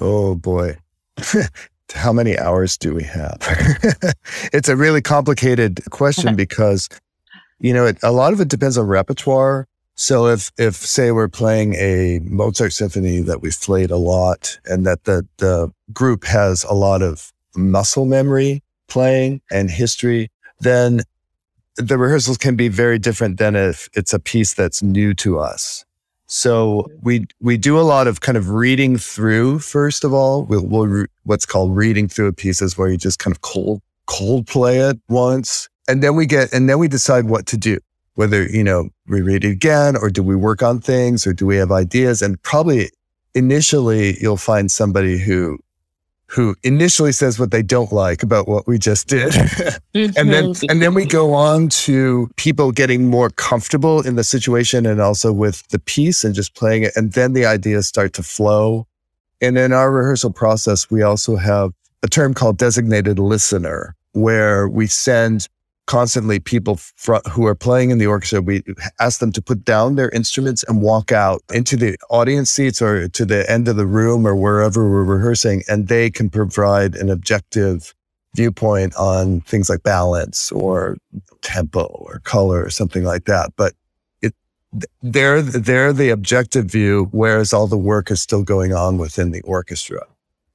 [0.00, 0.78] Oh boy.
[1.92, 3.36] How many hours do we have?
[4.54, 6.88] it's a really complicated question because,
[7.62, 11.28] you know, it, a lot of it depends on repertoire so if, if say we're
[11.28, 16.64] playing a Mozart symphony that we've played a lot and that the, the group has
[16.64, 21.02] a lot of muscle memory playing and history, then
[21.76, 25.84] the rehearsals can be very different than if it's a piece that's new to us.
[26.26, 29.58] So we we do a lot of kind of reading through.
[29.58, 32.96] First of all, we'll, we'll re- what's called reading through a piece is where you
[32.96, 36.88] just kind of cold cold play it once, and then we get and then we
[36.88, 37.78] decide what to do
[38.14, 41.46] whether, you know, we read it again or do we work on things or do
[41.46, 42.22] we have ideas?
[42.22, 42.90] And probably
[43.34, 45.58] initially you'll find somebody who
[46.26, 49.34] who initially says what they don't like about what we just did.
[49.94, 50.70] and then mm-hmm.
[50.70, 55.30] and then we go on to people getting more comfortable in the situation and also
[55.30, 56.92] with the piece and just playing it.
[56.96, 58.86] And then the ideas start to flow.
[59.42, 64.86] And in our rehearsal process, we also have a term called designated listener, where we
[64.86, 65.48] send
[65.86, 68.62] constantly people fr- who are playing in the orchestra, we
[69.00, 73.08] ask them to put down their instruments and walk out into the audience seats or
[73.08, 77.10] to the end of the room or wherever we're rehearsing, and they can provide an
[77.10, 77.94] objective
[78.34, 80.96] viewpoint on things like balance or
[81.42, 83.50] tempo or color or something like that.
[83.56, 83.74] But
[84.22, 84.34] it,
[85.02, 89.42] they're, they're the objective view, whereas all the work is still going on within the
[89.42, 90.06] orchestra.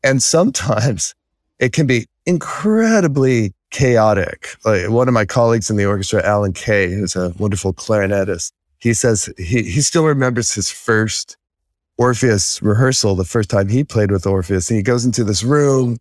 [0.03, 1.13] And sometimes
[1.59, 4.55] it can be incredibly chaotic.
[4.65, 8.93] Like one of my colleagues in the orchestra, Alan Kay, who's a wonderful clarinetist, he
[8.93, 11.37] says he, he still remembers his first
[11.97, 14.69] Orpheus rehearsal, the first time he played with Orpheus.
[14.69, 15.99] And he goes into this room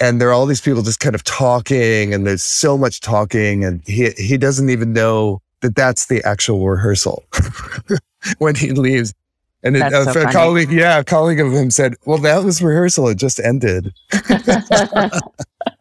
[0.00, 3.64] and there are all these people just kind of talking and there's so much talking
[3.64, 7.24] and he, he doesn't even know that that's the actual rehearsal
[8.38, 9.14] when he leaves.
[9.62, 12.62] And it, uh, so a colleague, yeah, a colleague of him said, well, that was
[12.62, 13.08] rehearsal.
[13.08, 13.94] It just ended.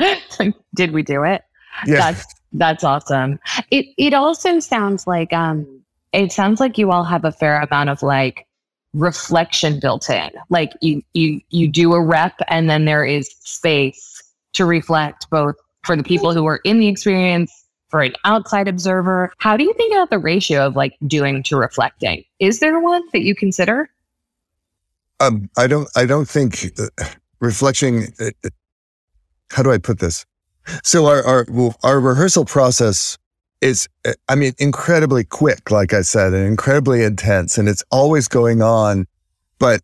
[0.74, 1.42] Did we do it?
[1.86, 1.96] Yeah.
[1.96, 3.38] That's that's awesome.
[3.70, 5.66] It it also sounds like um
[6.12, 8.46] it sounds like you all have a fair amount of like
[8.92, 10.30] reflection built in.
[10.50, 14.22] Like you you you do a rep and then there is space
[14.54, 19.32] to reflect both for the people who are in the experience for an outside observer.
[19.38, 22.24] How do you think about the ratio of like doing to reflecting?
[22.38, 23.90] Is there one that you consider?
[25.20, 25.88] Um, I don't.
[25.94, 27.04] I don't think uh,
[27.40, 28.08] reflection.
[29.54, 30.26] How do I put this?
[30.82, 31.46] So our our
[31.84, 33.18] our rehearsal process
[33.60, 33.88] is,
[34.28, 39.06] I mean, incredibly quick, like I said, and incredibly intense, and it's always going on.
[39.58, 39.80] But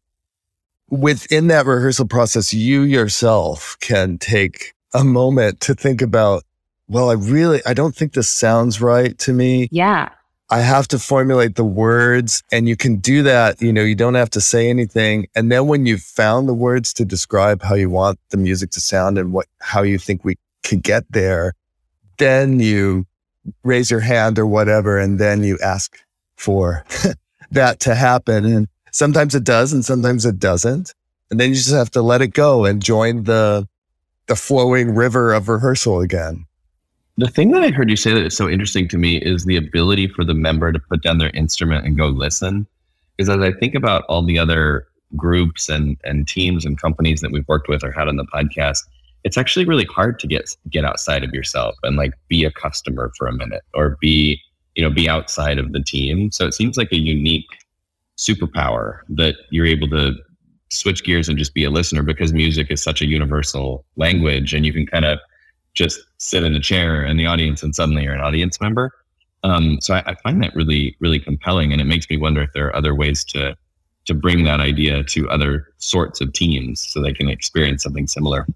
[0.90, 6.42] within that rehearsal process, you yourself can take a moment to think about,
[6.88, 9.68] well, I really, I don't think this sounds right to me.
[9.70, 10.10] Yeah.
[10.52, 13.62] I have to formulate the words and you can do that.
[13.62, 15.28] You know, you don't have to say anything.
[15.36, 18.80] And then when you've found the words to describe how you want the music to
[18.80, 21.54] sound and what, how you think we could get there,
[22.18, 23.06] then you
[23.62, 24.98] raise your hand or whatever.
[24.98, 25.96] And then you ask
[26.36, 26.84] for
[27.52, 28.44] that to happen.
[28.44, 30.94] And sometimes it does and sometimes it doesn't.
[31.30, 33.68] And then you just have to let it go and join the,
[34.26, 36.46] the flowing river of rehearsal again.
[37.20, 39.56] The thing that I heard you say that is so interesting to me is the
[39.56, 42.66] ability for the member to put down their instrument and go listen.
[43.14, 47.30] Because as I think about all the other groups and, and teams and companies that
[47.30, 48.86] we've worked with or had on the podcast,
[49.22, 53.12] it's actually really hard to get get outside of yourself and like be a customer
[53.18, 54.40] for a minute or be
[54.74, 56.30] you know be outside of the team.
[56.30, 57.50] So it seems like a unique
[58.16, 60.14] superpower that you're able to
[60.70, 64.64] switch gears and just be a listener because music is such a universal language and
[64.64, 65.18] you can kind of
[65.74, 68.92] just sit in a chair in the audience and suddenly you're an audience member.
[69.42, 72.52] Um, so I, I, find that really, really compelling, and it makes me wonder if
[72.52, 73.56] there are other ways to
[74.06, 78.46] to bring that idea to other sorts of teams so they can experience something similar.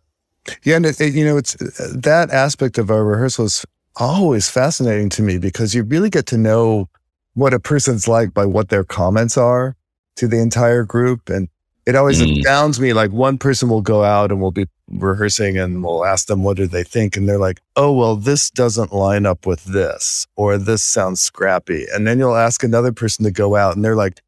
[0.63, 1.55] Yeah, and it, it, you know, it's
[1.95, 3.65] that aspect of our rehearsals
[3.97, 6.89] always fascinating to me because you really get to know
[7.35, 9.77] what a person's like by what their comments are
[10.17, 11.29] to the entire group.
[11.29, 11.49] And
[11.87, 12.39] it always Mm.
[12.39, 12.93] astounds me.
[12.93, 16.57] Like one person will go out and we'll be rehearsing and we'll ask them, what
[16.57, 17.17] do they think?
[17.17, 21.87] And they're like, oh, well, this doesn't line up with this, or this sounds scrappy.
[21.93, 24.21] And then you'll ask another person to go out and they're like,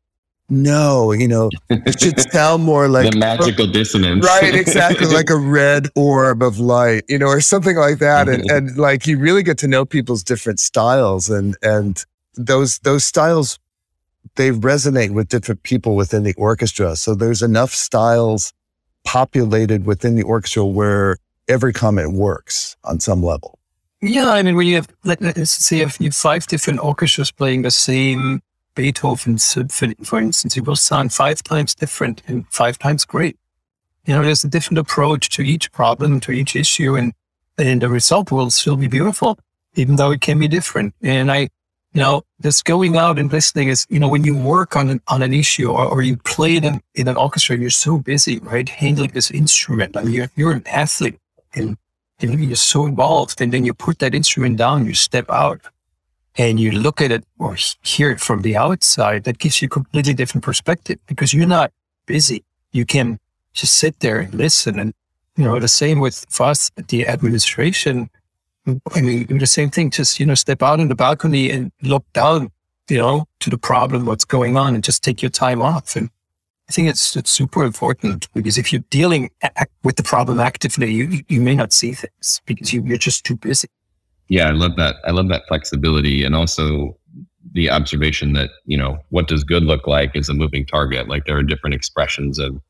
[0.48, 4.24] no, you know, it should sound more like the magical dissonance.
[4.24, 8.48] right exactly like a red orb of light you know or something like that and
[8.50, 13.58] and like you really get to know people's different styles and and those those styles
[14.36, 18.52] they resonate with different people within the orchestra so there's enough styles
[19.06, 21.16] populated within the orchestra where
[21.48, 23.58] every comment works on some level
[24.02, 27.30] Yeah, I mean, when you have, let, let's say, if you have five different orchestras
[27.30, 28.42] playing the same
[28.74, 33.38] Beethoven symphony, for instance, it will sound five times different and five times great.
[34.04, 37.12] You know, there's a different approach to each problem, to each issue, and,
[37.56, 39.38] and the result will still be beautiful,
[39.74, 40.94] even though it can be different.
[41.00, 41.48] And I,
[41.96, 45.00] you know, just going out and listening is, you know, when you work on an,
[45.08, 48.38] on an issue or, or you play it in, in an orchestra, you're so busy,
[48.40, 48.68] right?
[48.68, 49.96] Handling this instrument.
[49.96, 51.18] I mean, you're, you're an athlete
[51.54, 51.78] and
[52.20, 53.40] and you're so involved.
[53.40, 55.62] And then you put that instrument down, you step out
[56.36, 59.24] and you look at it or hear it from the outside.
[59.24, 61.72] That gives you a completely different perspective because you're not
[62.04, 62.44] busy.
[62.72, 63.18] You can
[63.54, 64.78] just sit there and listen.
[64.78, 64.92] And,
[65.34, 68.10] you know, the same with us the administration.
[68.94, 72.04] I mean, the same thing, just, you know, step out on the balcony and look
[72.12, 72.50] down,
[72.88, 75.94] you know, to the problem, what's going on and just take your time off.
[75.94, 76.10] And
[76.68, 79.30] I think it's, it's super important because if you're dealing
[79.84, 83.36] with the problem actively, you, you may not see things because you, you're just too
[83.36, 83.68] busy.
[84.28, 84.96] Yeah, I love that.
[85.04, 86.98] I love that flexibility and also
[87.52, 91.08] the observation that, you know, what does good look like is a moving target.
[91.08, 92.60] Like there are different expressions of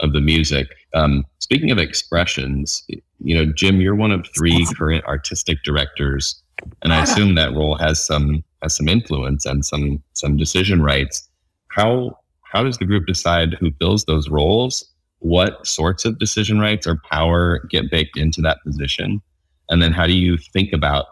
[0.00, 0.68] of the music.
[0.92, 2.84] Um, speaking of expressions,
[3.20, 6.42] you know, Jim, you're one of three current artistic directors,
[6.82, 11.28] and I assume that role has some has some influence and some some decision rights.
[11.68, 14.88] How how does the group decide who fills those roles?
[15.20, 19.20] What sorts of decision rights or power get baked into that position?
[19.68, 21.06] And then how do you think about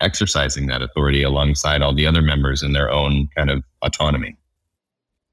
[0.00, 4.36] exercising that authority alongside all the other members in their own kind of autonomy?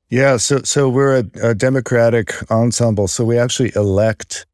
[0.09, 3.07] Yeah, so so we're a, a democratic ensemble.
[3.07, 4.45] So we actually elect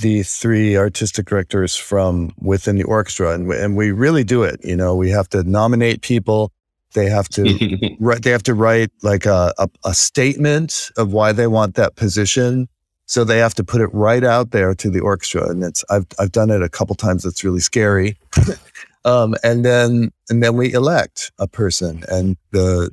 [0.00, 4.60] the three artistic directors from within the orchestra, and we, and we really do it.
[4.64, 6.52] You know, we have to nominate people.
[6.94, 8.22] They have to write.
[8.22, 12.68] They have to write like a, a a statement of why they want that position.
[13.06, 16.06] So they have to put it right out there to the orchestra, and it's I've
[16.18, 17.24] I've done it a couple times.
[17.24, 18.16] It's really scary.
[19.04, 22.90] um, and then and then we elect a person, and the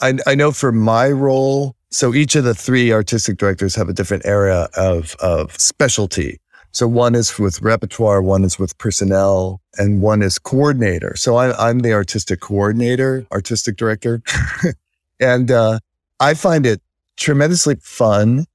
[0.00, 3.92] I, I know for my role, so each of the three artistic directors have a
[3.92, 6.40] different area of, of specialty.
[6.72, 11.14] So one is with repertoire, one is with personnel, and one is coordinator.
[11.16, 14.22] So I, I'm the artistic coordinator, artistic director.
[15.20, 15.80] and uh,
[16.18, 16.80] I find it
[17.16, 18.46] tremendously fun.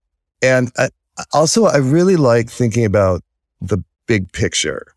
[0.41, 0.89] And I,
[1.31, 3.21] also, I really like thinking about
[3.61, 4.87] the big picture.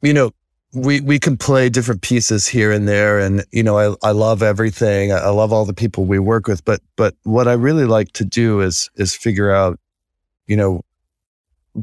[0.00, 0.30] You know,
[0.74, 3.18] we we can play different pieces here and there.
[3.18, 5.12] And you know I, I love everything.
[5.12, 6.64] I love all the people we work with.
[6.64, 9.78] But but what I really like to do is is figure out
[10.46, 10.82] you know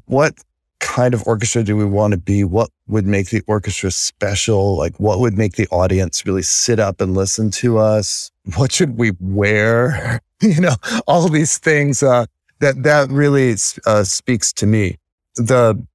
[0.05, 0.35] what
[0.79, 2.43] kind of orchestra do we want to be?
[2.43, 4.77] What would make the orchestra special?
[4.77, 8.31] Like what would make the audience really sit up and listen to us?
[8.55, 10.19] What should we wear?
[10.43, 10.73] You know
[11.05, 12.25] all these things uh
[12.61, 14.97] that that really uh, speaks to me.
[15.35, 15.85] The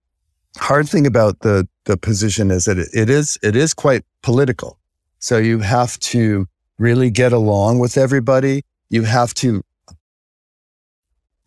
[0.59, 4.79] hard thing about the the position is that it, it is it is quite political.
[5.19, 6.47] So you have to
[6.79, 8.63] really get along with everybody.
[8.91, 9.63] You have to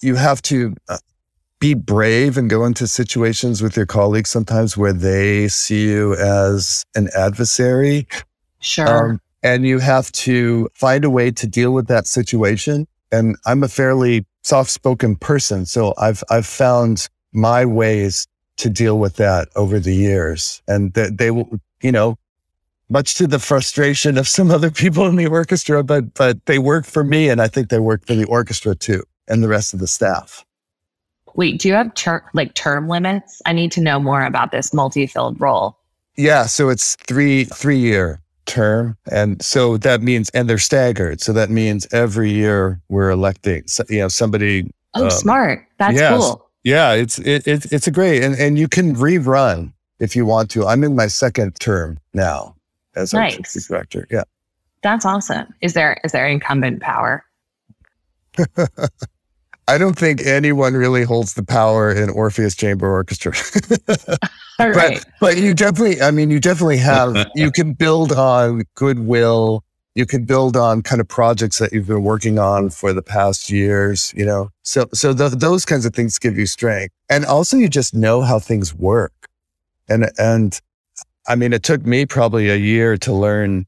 [0.01, 0.97] you have to uh,
[1.59, 6.85] be brave and go into situations with your colleagues sometimes where they see you as
[6.95, 8.07] an adversary.
[8.61, 9.11] Sure.
[9.11, 12.87] Um, and you have to find a way to deal with that situation.
[13.11, 18.27] And I'm a fairly soft-spoken person, so I've I've found my ways
[18.59, 20.61] to deal with that over the years.
[20.67, 22.17] And that they will, you know,
[22.89, 26.85] much to the frustration of some other people in the orchestra, but but they work
[26.85, 29.79] for me, and I think they work for the orchestra too, and the rest of
[29.79, 30.45] the staff.
[31.35, 33.41] Wait, do you have ter- like term limits?
[33.45, 35.77] I need to know more about this multi-filled role.
[36.17, 41.21] Yeah, so it's three three year term, and so that means, and they're staggered.
[41.21, 44.69] So that means every year we're electing, so, you know, somebody.
[44.95, 45.67] Oh, um, smart.
[45.77, 46.17] That's yes.
[46.17, 46.48] cool.
[46.63, 50.49] Yeah, it's it, it it's a great, and and you can rerun if you want
[50.51, 50.65] to.
[50.65, 52.55] I'm in my second term now
[52.95, 53.37] as Nice.
[53.37, 54.07] artistic director.
[54.11, 54.23] Yeah.
[54.83, 55.53] That's awesome.
[55.61, 57.23] Is there is there incumbent power?
[59.67, 63.33] I don't think anyone really holds the power in Orpheus Chamber Orchestra.
[64.59, 64.95] All right.
[64.95, 69.63] but, but you definitely, I mean, you definitely have, you can build on goodwill.
[69.99, 73.49] You can build on kind of projects that you've been working on for the past
[73.49, 74.49] years, you know?
[74.63, 76.93] So, so th- those kinds of things give you strength.
[77.09, 79.27] And also you just know how things work.
[79.89, 80.57] And, and
[81.27, 83.65] I mean, it took me probably a year to learn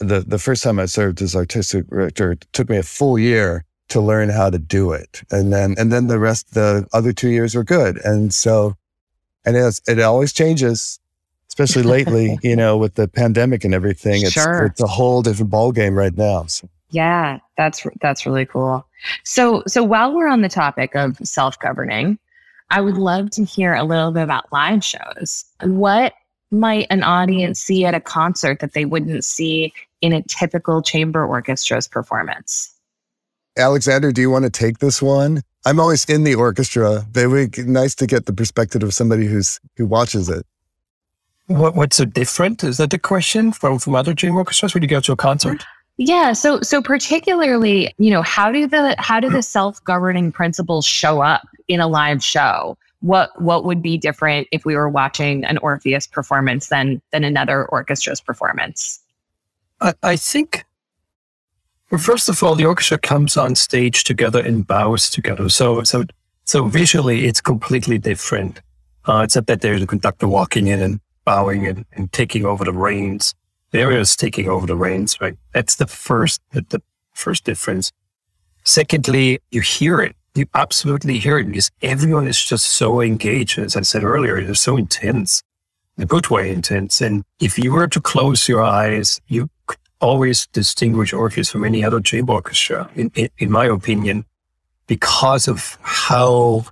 [0.00, 3.64] the, the first time I served as artistic director, it took me a full year
[3.88, 5.22] to learn how to do it.
[5.30, 7.96] And then, and then the rest, the other two years were good.
[8.04, 8.74] And so,
[9.46, 11.00] and it's, it always changes,
[11.54, 14.22] especially lately, you know, with the pandemic and everything.
[14.22, 14.66] It's, Sure.
[14.66, 16.46] it's a whole different ballgame right now.
[16.46, 16.68] So.
[16.90, 18.86] Yeah, that's that's really cool.
[19.24, 22.18] So so while we're on the topic of self-governing,
[22.70, 25.44] I would love to hear a little bit about live shows.
[25.62, 26.14] What
[26.50, 31.26] might an audience see at a concert that they wouldn't see in a typical chamber
[31.26, 32.72] orchestra's performance?
[33.56, 35.42] Alexander, do you want to take this one?
[35.64, 37.06] I'm always in the orchestra.
[37.12, 40.44] They would nice to get the perspective of somebody who's who watches it.
[41.46, 42.64] What, what's so different?
[42.64, 45.64] Is that the question from, from other chamber orchestras when you go to a concert?
[45.96, 51.20] Yeah, so so particularly, you know, how do the how do the self-governing principles show
[51.20, 52.76] up in a live show?
[53.00, 57.66] What what would be different if we were watching an Orpheus performance than than another
[57.66, 58.98] orchestra's performance?
[59.80, 60.64] I, I think,
[61.90, 65.48] well, first of all, the orchestra comes on stage together and bows together.
[65.48, 66.04] So, so,
[66.44, 68.60] so visually, it's completely different.
[69.06, 72.72] Uh, except that there's a conductor walking in and bowing and, and taking over the
[72.72, 73.34] reins.
[73.70, 75.36] There is taking over the reins, right?
[75.52, 77.90] That's the first, the, the first difference.
[78.64, 80.16] Secondly, you hear it.
[80.34, 83.58] You absolutely hear it because everyone is just so engaged.
[83.58, 85.42] As I said earlier, they're so intense
[85.96, 87.00] in a good way intense.
[87.00, 91.84] And if you were to close your eyes, you could always distinguish Orpheus from any
[91.84, 94.24] other chamber orchestra, in, in, in my opinion,
[94.86, 96.64] because of how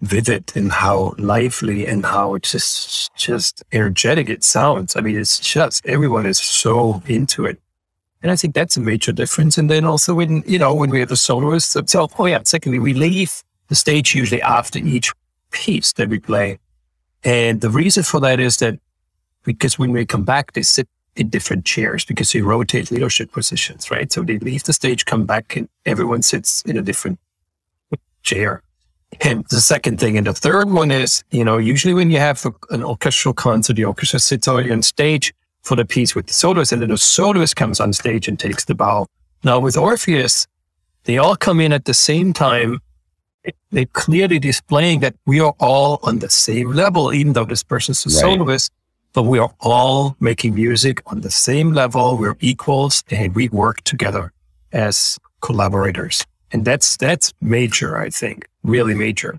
[0.00, 4.96] vivid and how lively and how just just energetic it sounds.
[4.96, 7.60] I mean, it's just everyone is so into it.
[8.22, 9.58] And I think that's a major difference.
[9.58, 12.78] And then also when, you know, when we have the soloists, so, oh yeah, secondly,
[12.78, 15.12] we leave the stage usually after each
[15.50, 16.58] piece that we play.
[17.22, 18.78] And the reason for that is that
[19.44, 23.90] because when we come back, they sit in different chairs because they rotate leadership positions,
[23.90, 24.12] right?
[24.12, 27.18] So they leave the stage, come back, and everyone sits in a different
[28.22, 28.62] chair.
[29.22, 32.44] And the second thing, and the third one is, you know, usually when you have
[32.70, 36.82] an orchestral concert, the orchestra sits on stage for the piece with the soloist, and
[36.82, 39.06] then the soloist comes on stage and takes the bow.
[39.44, 40.46] Now with Orpheus,
[41.04, 42.80] they all come in at the same time
[43.70, 48.04] they're clearly displaying that we are all on the same level, even though this person's
[48.04, 48.18] a Right.
[48.18, 48.72] soloist,
[49.12, 52.16] but we are all making music on the same level.
[52.16, 54.32] We're equals and we work together
[54.72, 56.24] as collaborators.
[56.52, 59.38] And that's, that's major, I think, really major.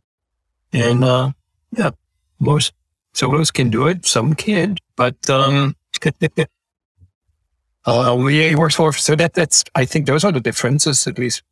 [0.72, 1.32] And, uh,
[1.72, 1.91] yeah,
[2.39, 2.74] most
[3.14, 4.05] solos can do it.
[4.05, 5.76] Some can't, but, um,
[7.86, 11.18] uh, we it works for, so that, that's, I think those are the differences, at
[11.18, 11.43] least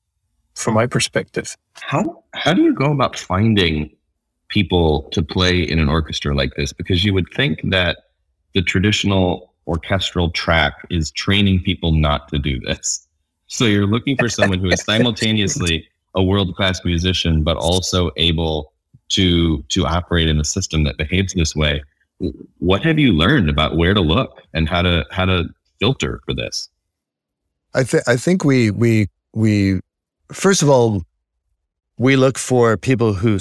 [0.58, 1.56] from my perspective.
[1.74, 3.90] How how do you go about finding
[4.50, 6.74] people to play in an orchestra like this?
[6.74, 7.98] Because you would think that
[8.54, 13.07] the traditional orchestral track is training people not to do this.
[13.48, 18.74] So you're looking for someone who is simultaneously a world class musician, but also able
[19.10, 21.82] to to operate in a system that behaves this way.
[22.58, 25.46] What have you learned about where to look and how to how to
[25.80, 26.70] filter for this?
[27.74, 29.80] I think I think we we we
[30.32, 31.04] first of all
[31.98, 33.40] we look for people who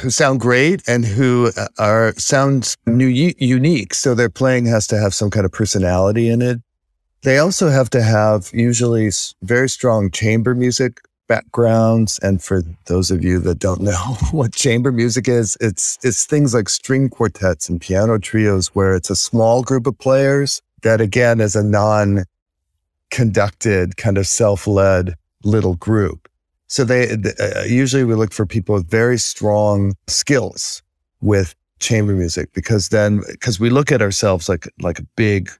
[0.00, 3.94] who sound great and who uh, are sound new unique.
[3.94, 6.60] So their playing has to have some kind of personality in it.
[7.22, 9.10] They also have to have usually
[9.42, 12.18] very strong chamber music backgrounds.
[12.20, 16.54] And for those of you that don't know what chamber music is, it's it's things
[16.54, 21.40] like string quartets and piano trios where it's a small group of players that again
[21.40, 22.24] is a non
[23.10, 25.14] conducted kind of self-led
[25.44, 26.28] little group.
[26.68, 30.82] So they uh, usually we look for people with very strong skills
[31.20, 35.50] with chamber music because then because we look at ourselves like like a big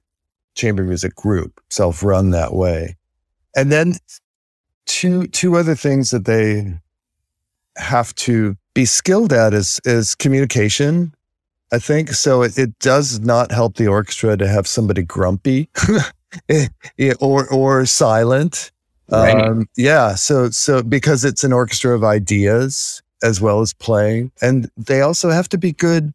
[0.57, 2.97] chamber music group, self-run that way.
[3.55, 3.93] And then
[4.85, 6.73] two two other things that they
[7.77, 11.13] have to be skilled at is is communication.
[11.71, 12.43] I think so.
[12.43, 15.69] It, it does not help the orchestra to have somebody grumpy
[16.49, 16.67] eh,
[17.19, 18.71] or or silent.
[19.11, 19.35] Right.
[19.35, 20.15] Um, yeah.
[20.15, 25.29] So so because it's an orchestra of ideas as well as playing, and they also
[25.29, 26.13] have to be good.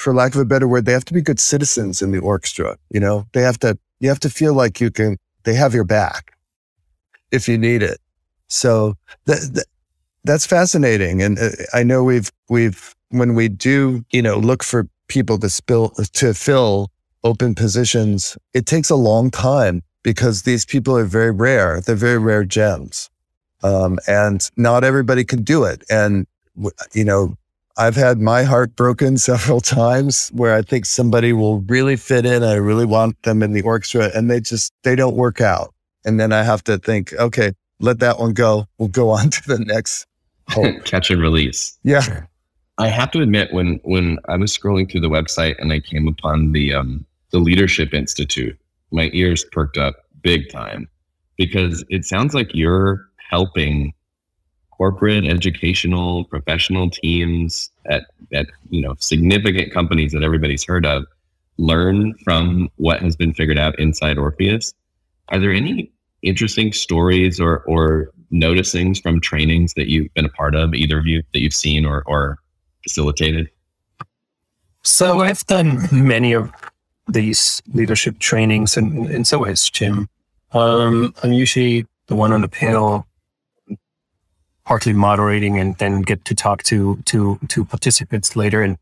[0.00, 2.76] For lack of a better word, they have to be good citizens in the orchestra.
[2.90, 3.78] You know, they have to.
[4.00, 5.18] You have to feel like you can.
[5.44, 6.32] They have your back
[7.30, 7.98] if you need it.
[8.48, 8.96] So
[9.26, 9.64] the, the
[10.24, 11.22] that's fascinating.
[11.22, 15.48] And uh, I know we've, we've, when we do, you know, look for people to
[15.48, 16.90] spill, to fill
[17.24, 21.80] open positions, it takes a long time because these people are very rare.
[21.80, 23.10] They're very rare gems.
[23.62, 25.84] Um, and not everybody can do it.
[25.90, 26.26] And,
[26.92, 27.34] you know,
[27.80, 32.42] I've had my heart broken several times where I think somebody will really fit in.
[32.42, 35.72] I really want them in the orchestra and they just, they don't work out.
[36.04, 38.66] And then I have to think, okay, let that one go.
[38.76, 40.06] We'll go on to the next.
[40.84, 41.78] Catch and release.
[41.82, 42.26] Yeah.
[42.76, 46.08] I have to admit, when when I was scrolling through the website and I came
[46.08, 48.58] upon the um, the Leadership Institute,
[48.90, 50.88] my ears perked up big time
[51.36, 53.92] because it sounds like you're helping
[54.80, 61.04] corporate, educational, professional teams at at you know significant companies that everybody's heard of
[61.58, 64.72] learn from what has been figured out inside Orpheus.
[65.28, 70.54] Are there any interesting stories or or noticings from trainings that you've been a part
[70.54, 72.38] of, either of you that you've seen or or
[72.82, 73.50] facilitated?
[74.82, 76.50] So I've done many of
[77.06, 80.08] these leadership trainings, and, and so has Jim.
[80.52, 83.06] Um, I'm usually the one on the panel,
[84.70, 88.62] partly moderating, and then get to talk to to to participants later.
[88.62, 88.76] And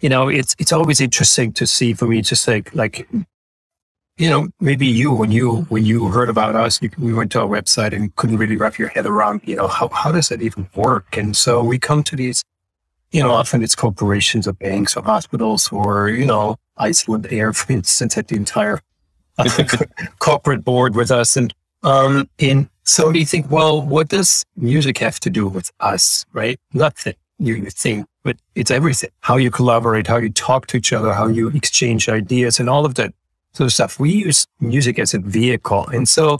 [0.00, 3.08] you know, it's it's always interesting to see for me, just like like
[4.18, 7.40] you know, maybe you when you when you heard about us, you, we went to
[7.40, 10.42] our website and couldn't really wrap your head around, you know, how how does that
[10.42, 11.16] even work?
[11.16, 12.44] And so we come to these
[13.12, 18.14] you know, often it's corporations or banks or hospitals or, you know, Icelandair, for instance,
[18.14, 18.80] had the entire
[19.38, 19.48] uh,
[20.18, 21.36] corporate board with us.
[21.36, 26.24] And, um, and so you think, well, what does music have to do with us,
[26.32, 26.58] right?
[26.72, 29.10] Nothing, you, think, but it's everything.
[29.20, 32.86] How you collaborate, how you talk to each other, how you exchange ideas and all
[32.86, 33.12] of that
[33.52, 33.98] sort of stuff.
[33.98, 35.88] We use music as a vehicle.
[35.88, 36.38] And so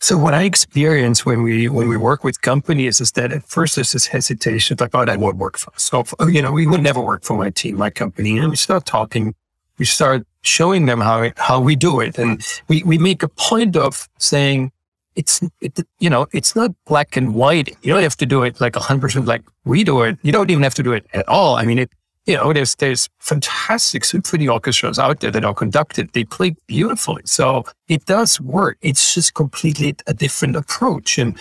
[0.00, 3.74] so what I experience when we when we work with companies is that at first
[3.74, 5.82] there's this hesitation, like, oh, that won't work for us.
[5.82, 8.38] So you know, we would never work for my team, my company.
[8.38, 9.34] And we start talking,
[9.78, 13.74] we start showing them how how we do it, and we we make a point
[13.74, 14.70] of saying
[15.18, 17.68] it's it, you know it's not black and white.
[17.82, 20.18] You don't have to do it like hundred percent like we do it.
[20.22, 21.56] You don't even have to do it at all.
[21.56, 21.90] I mean, it
[22.28, 26.12] you know, there's there's fantastic symphony orchestras out there that are conducted.
[26.12, 28.76] They play beautifully, so it does work.
[28.82, 31.38] It's just completely a different approach, and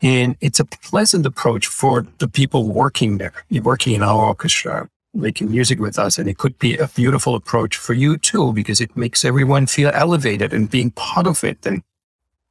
[0.00, 5.50] and it's a pleasant approach for the people working there, working in our orchestra, making
[5.50, 8.96] music with us, and it could be a beautiful approach for you too because it
[8.96, 11.82] makes everyone feel elevated and being part of it, and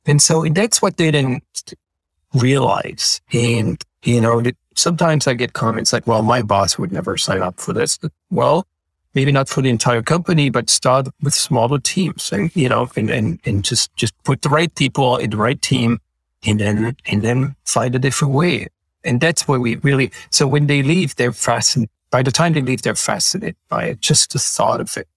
[0.08, 1.43] and so that's what they didn't
[2.34, 4.41] realize, and you know,
[4.76, 7.99] sometimes I get comments like, well, my boss would never sign up for this.
[8.30, 8.66] Well,
[9.14, 13.10] maybe not for the entire company, but start with smaller teams and, you know, and,
[13.10, 15.99] and, and just, just put the right people in the right team
[16.45, 18.68] and then, and then find a different way.
[19.03, 21.89] And that's where we really, so when they leave, they're fascinated.
[22.12, 25.08] By the time they leave, they're fascinated by it, just the thought of it.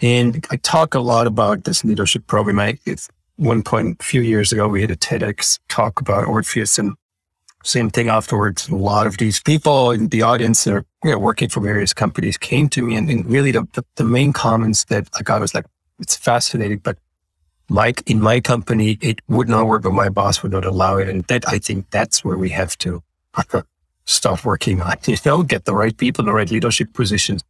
[0.00, 2.60] And I talk a lot about this leadership program.
[2.60, 3.08] I, at
[3.42, 6.94] one point a few years ago, we had a TEDx talk about Orpheus and
[7.64, 8.68] same thing afterwards.
[8.68, 11.92] A lot of these people in the audience that are you know, working for various
[11.92, 15.40] companies came to me and, and really the, the, the, main comments that I got
[15.40, 15.66] was like,
[16.00, 16.98] it's fascinating, but
[17.68, 21.08] like in my company, it would not work, but my boss would not allow it.
[21.08, 23.02] And that, I think that's where we have to
[24.04, 27.42] start working on, you know, get the right people in the right leadership positions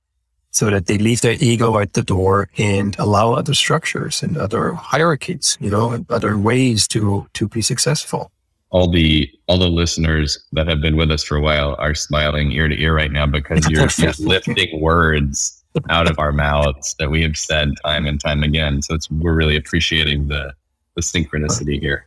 [0.52, 4.74] so that they leave their ego at the door and allow other structures and other
[4.74, 8.30] hierarchies, you know, and other ways to, to be successful
[8.72, 12.50] all the all the listeners that have been with us for a while are smiling
[12.52, 17.10] ear to ear right now because you're just lifting words out of our mouths that
[17.10, 18.82] we have said time and time again.
[18.82, 20.54] So it's we're really appreciating the
[20.94, 22.06] the synchronicity here.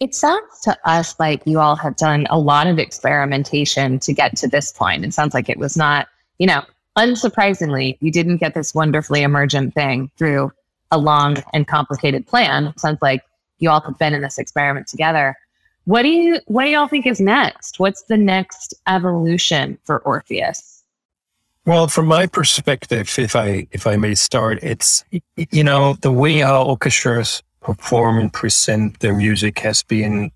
[0.00, 4.36] It sounds to us like you all have done a lot of experimentation to get
[4.38, 5.04] to this point.
[5.04, 6.08] It sounds like it was not,
[6.38, 6.62] you know,
[6.96, 10.52] unsurprisingly, you didn't get this wonderfully emergent thing through
[10.90, 12.72] a long and complicated plan.
[12.76, 13.22] Sounds like
[13.58, 15.36] you all have been in this experiment together.
[15.84, 17.78] What do you what do y'all think is next?
[17.78, 20.82] What's the next evolution for Orpheus?
[21.66, 25.04] Well, from my perspective, if I if I may start, it's
[25.36, 30.30] you know the way our orchestras perform and present their music has been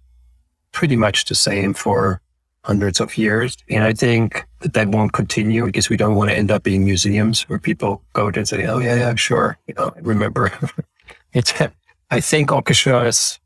[0.72, 2.20] pretty much the same for
[2.68, 6.36] hundreds of years, and I think that that won't continue because we don't want to
[6.36, 9.74] end up being museums where people go to and say, "Oh yeah, yeah, sure," you
[9.74, 10.52] know, remember.
[11.32, 11.52] it's
[12.10, 13.40] I think orchestras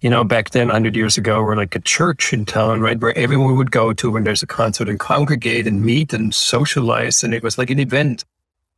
[0.00, 3.00] you know, back then, 100 years ago, were like a church in town, right?
[3.00, 7.24] Where everyone would go to when there's a concert and congregate and meet and socialize.
[7.24, 8.24] And it was like an event.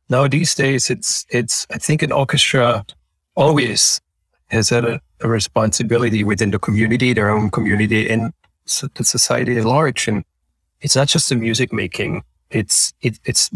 [0.09, 2.85] Now, these days, it's, it's, I think an orchestra
[3.35, 4.01] always
[4.47, 8.09] has had a, a responsibility within the community, their own community.
[8.09, 8.33] And
[8.65, 10.07] the society at large.
[10.07, 10.23] And
[10.81, 13.49] it's not just the music making; it's it, it's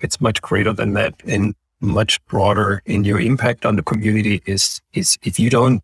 [0.00, 2.82] it's much greater than that and much broader.
[2.86, 5.82] And your impact on the community is is if you don't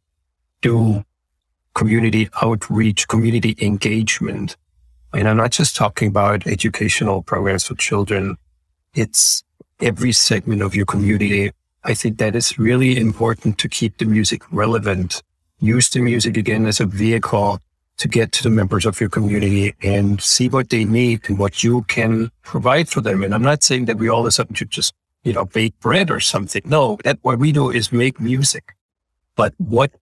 [0.61, 1.05] do
[1.75, 4.57] community outreach, community engagement,
[5.13, 8.37] and I'm not just talking about educational programs for children.
[8.95, 9.43] It's
[9.81, 11.51] every segment of your community.
[11.85, 15.23] I think that is really important to keep the music relevant.
[15.59, 17.59] Use the music again as a vehicle
[18.03, 21.63] to get to the members of your community and see what they need and what
[21.63, 23.23] you can provide for them.
[23.23, 24.93] And I'm not saying that we all of a sudden should just,
[25.23, 26.63] you know, bake bread or something.
[26.65, 28.75] No, that what we do is make music.
[29.37, 29.93] But what,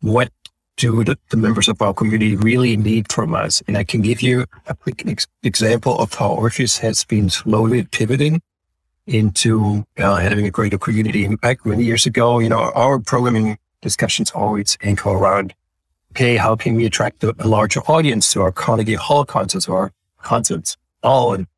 [0.00, 0.30] what
[0.76, 3.64] do the, the, members of our community really need from us?
[3.66, 7.82] And I can give you a quick ex- example of how Orpheus has been slowly
[7.82, 8.42] pivoting
[9.08, 11.66] into uh, having a greater community impact.
[11.66, 15.52] Many years ago, you know, our programming discussions always anchor around,
[16.14, 19.92] okay, how can we attract a, larger audience to our Carnegie Hall concerts or our
[20.22, 20.76] concerts?
[21.02, 21.48] Oh, and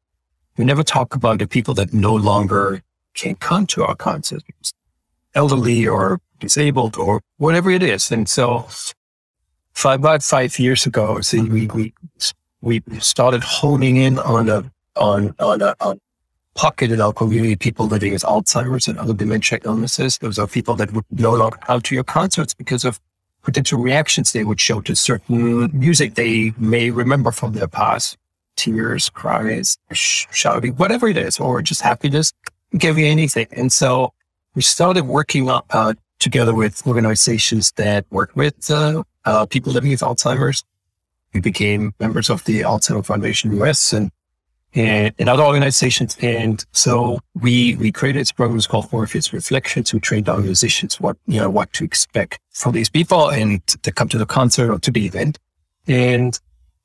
[0.57, 2.81] we never talk about the people that no longer
[3.13, 4.73] can come to our concerts,
[5.35, 8.11] elderly or disabled or whatever it is.
[8.11, 8.67] And so
[9.73, 11.93] five, about five years ago, we, we,
[12.63, 16.01] we started honing in on a, on, on a, on
[16.55, 20.17] pocket in our community, people living with Alzheimer's and other dementia illnesses.
[20.17, 22.99] Those are people that would no longer come to your concerts because of
[23.47, 28.19] potential reactions they would show to certain music they may remember from their past.
[28.57, 32.33] Tears, cries, sh- shouting, whatever it is, or just happiness,
[32.77, 33.47] give you anything.
[33.53, 34.13] And so
[34.55, 40.01] we started working uh, together with organizations that work with uh, uh, people living with
[40.01, 40.65] Alzheimer's.
[41.33, 44.11] We became members of the Alzheimer Foundation US and
[44.77, 46.17] and, and other organizations.
[46.21, 51.41] And so we, we created programs called Orpheus Reflections We train our musicians what, you
[51.41, 54.91] know, what to expect from these people and to come to the concert or to
[54.91, 55.39] the event.
[55.89, 56.39] And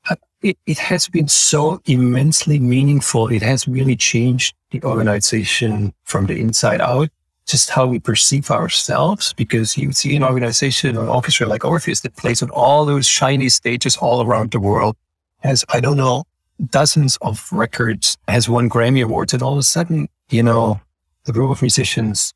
[0.10, 3.28] uh, it, it has been so immensely meaningful.
[3.28, 7.10] It has really changed the organization from the inside out,
[7.46, 9.34] just how we perceive ourselves.
[9.34, 13.06] Because you see an organization or an orchestra like Orpheus that plays on all those
[13.06, 14.96] shiny stages all around the world
[15.39, 16.24] has, I don't know,
[16.70, 20.80] dozens of records, has won Grammy Awards, and all of a sudden, you know,
[21.26, 22.34] the group of musicians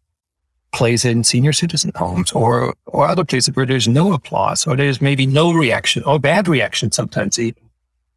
[0.73, 5.01] plays in senior citizen homes or or other places where there's no applause or there's
[5.01, 7.63] maybe no reaction or bad reaction sometimes even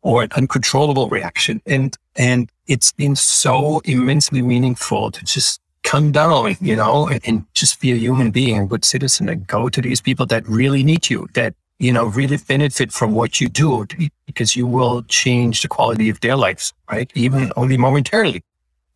[0.02, 1.62] or an uncontrollable reaction.
[1.66, 7.46] And and it's been so immensely meaningful to just come down, you know, and, and
[7.54, 10.82] just be a human being, a good citizen and go to these people that really
[10.82, 13.86] need you, that you know, really benefit from what you do
[14.26, 17.10] because you will change the quality of their lives, right?
[17.14, 18.42] Even only momentarily.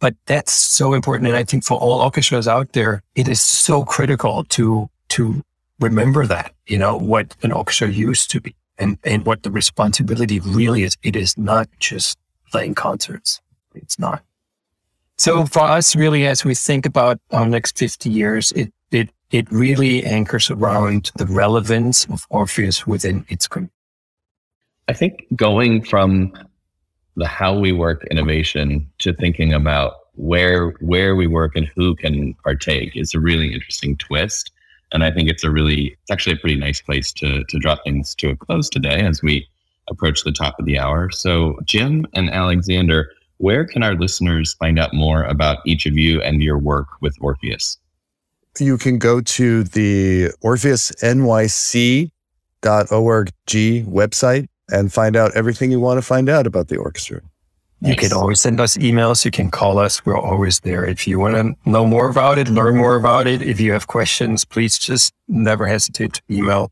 [0.01, 1.29] But that's so important.
[1.29, 5.45] And I think for all orchestras out there, it is so critical to, to
[5.79, 10.41] remember that, you know, what an orchestra used to be and, and what the responsibility
[10.41, 10.97] really is.
[11.05, 12.19] It is not just
[12.51, 13.41] playing concerts.
[13.77, 14.23] It's not.
[15.19, 19.51] So for us, really, as we think about our next 50 years, it, it it
[19.51, 23.73] really anchors around the relevance of Orpheus within its community.
[24.89, 26.33] I think going from
[27.17, 32.35] the how we work innovation to thinking about where where we work and who can
[32.45, 34.51] partake is a really interesting twist.
[34.93, 37.77] And I think it's a really it's actually a pretty nice place to to draw
[37.77, 39.47] things to a close today as we
[39.91, 41.11] approach the top of the hour.
[41.11, 46.21] So Jim and Alexander, where can our listeners find out more about each of you
[46.23, 47.79] and your work with Orpheus?
[48.59, 52.11] You can go to the orpheusnyc.org
[52.63, 57.21] website and find out everything you want to find out about the orchestra.
[57.81, 57.91] Nice.
[57.91, 59.25] You can always send us emails.
[59.25, 60.07] You can call us.
[60.07, 60.85] We're always there.
[60.85, 63.43] If you want to know more about it, learn more about it.
[63.43, 66.71] If you have questions, please just never hesitate to email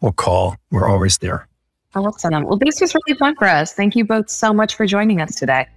[0.00, 0.56] or call.
[0.72, 1.46] We're always there.
[1.94, 2.44] Awesome.
[2.44, 3.72] Well, this was really fun for us.
[3.72, 5.68] Thank you both so much for joining us today.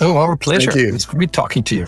[0.00, 0.72] Oh, our pleasure.
[0.72, 0.94] Thank you.
[0.94, 1.86] It's great talking to you.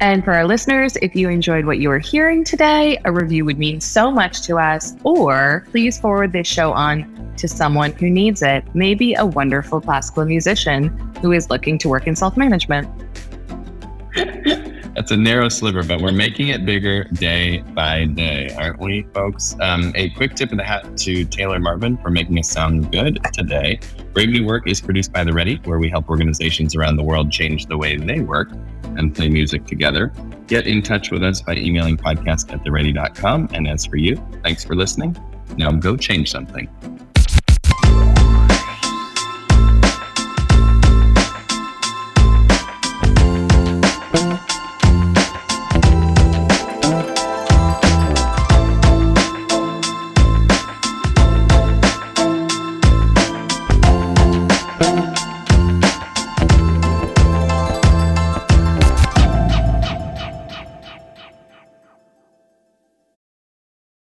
[0.00, 3.58] And for our listeners, if you enjoyed what you were hearing today, a review would
[3.58, 4.94] mean so much to us.
[5.04, 10.24] Or please forward this show on to someone who needs it, maybe a wonderful classical
[10.24, 10.88] musician
[11.20, 12.88] who is looking to work in self management.
[14.94, 19.56] That's a narrow sliver, but we're making it bigger day by day, aren't we, folks?
[19.60, 23.18] Um, a quick tip of the hat to Taylor Marvin for making us sound good
[23.32, 23.80] today.
[24.12, 27.32] Brave New Work is produced by The Ready, where we help organizations around the world
[27.32, 28.50] change the way they work
[28.96, 30.12] and play music together.
[30.46, 33.48] Get in touch with us by emailing podcast at theready.com.
[33.52, 35.16] And as for you, thanks for listening.
[35.56, 36.68] Now go change something.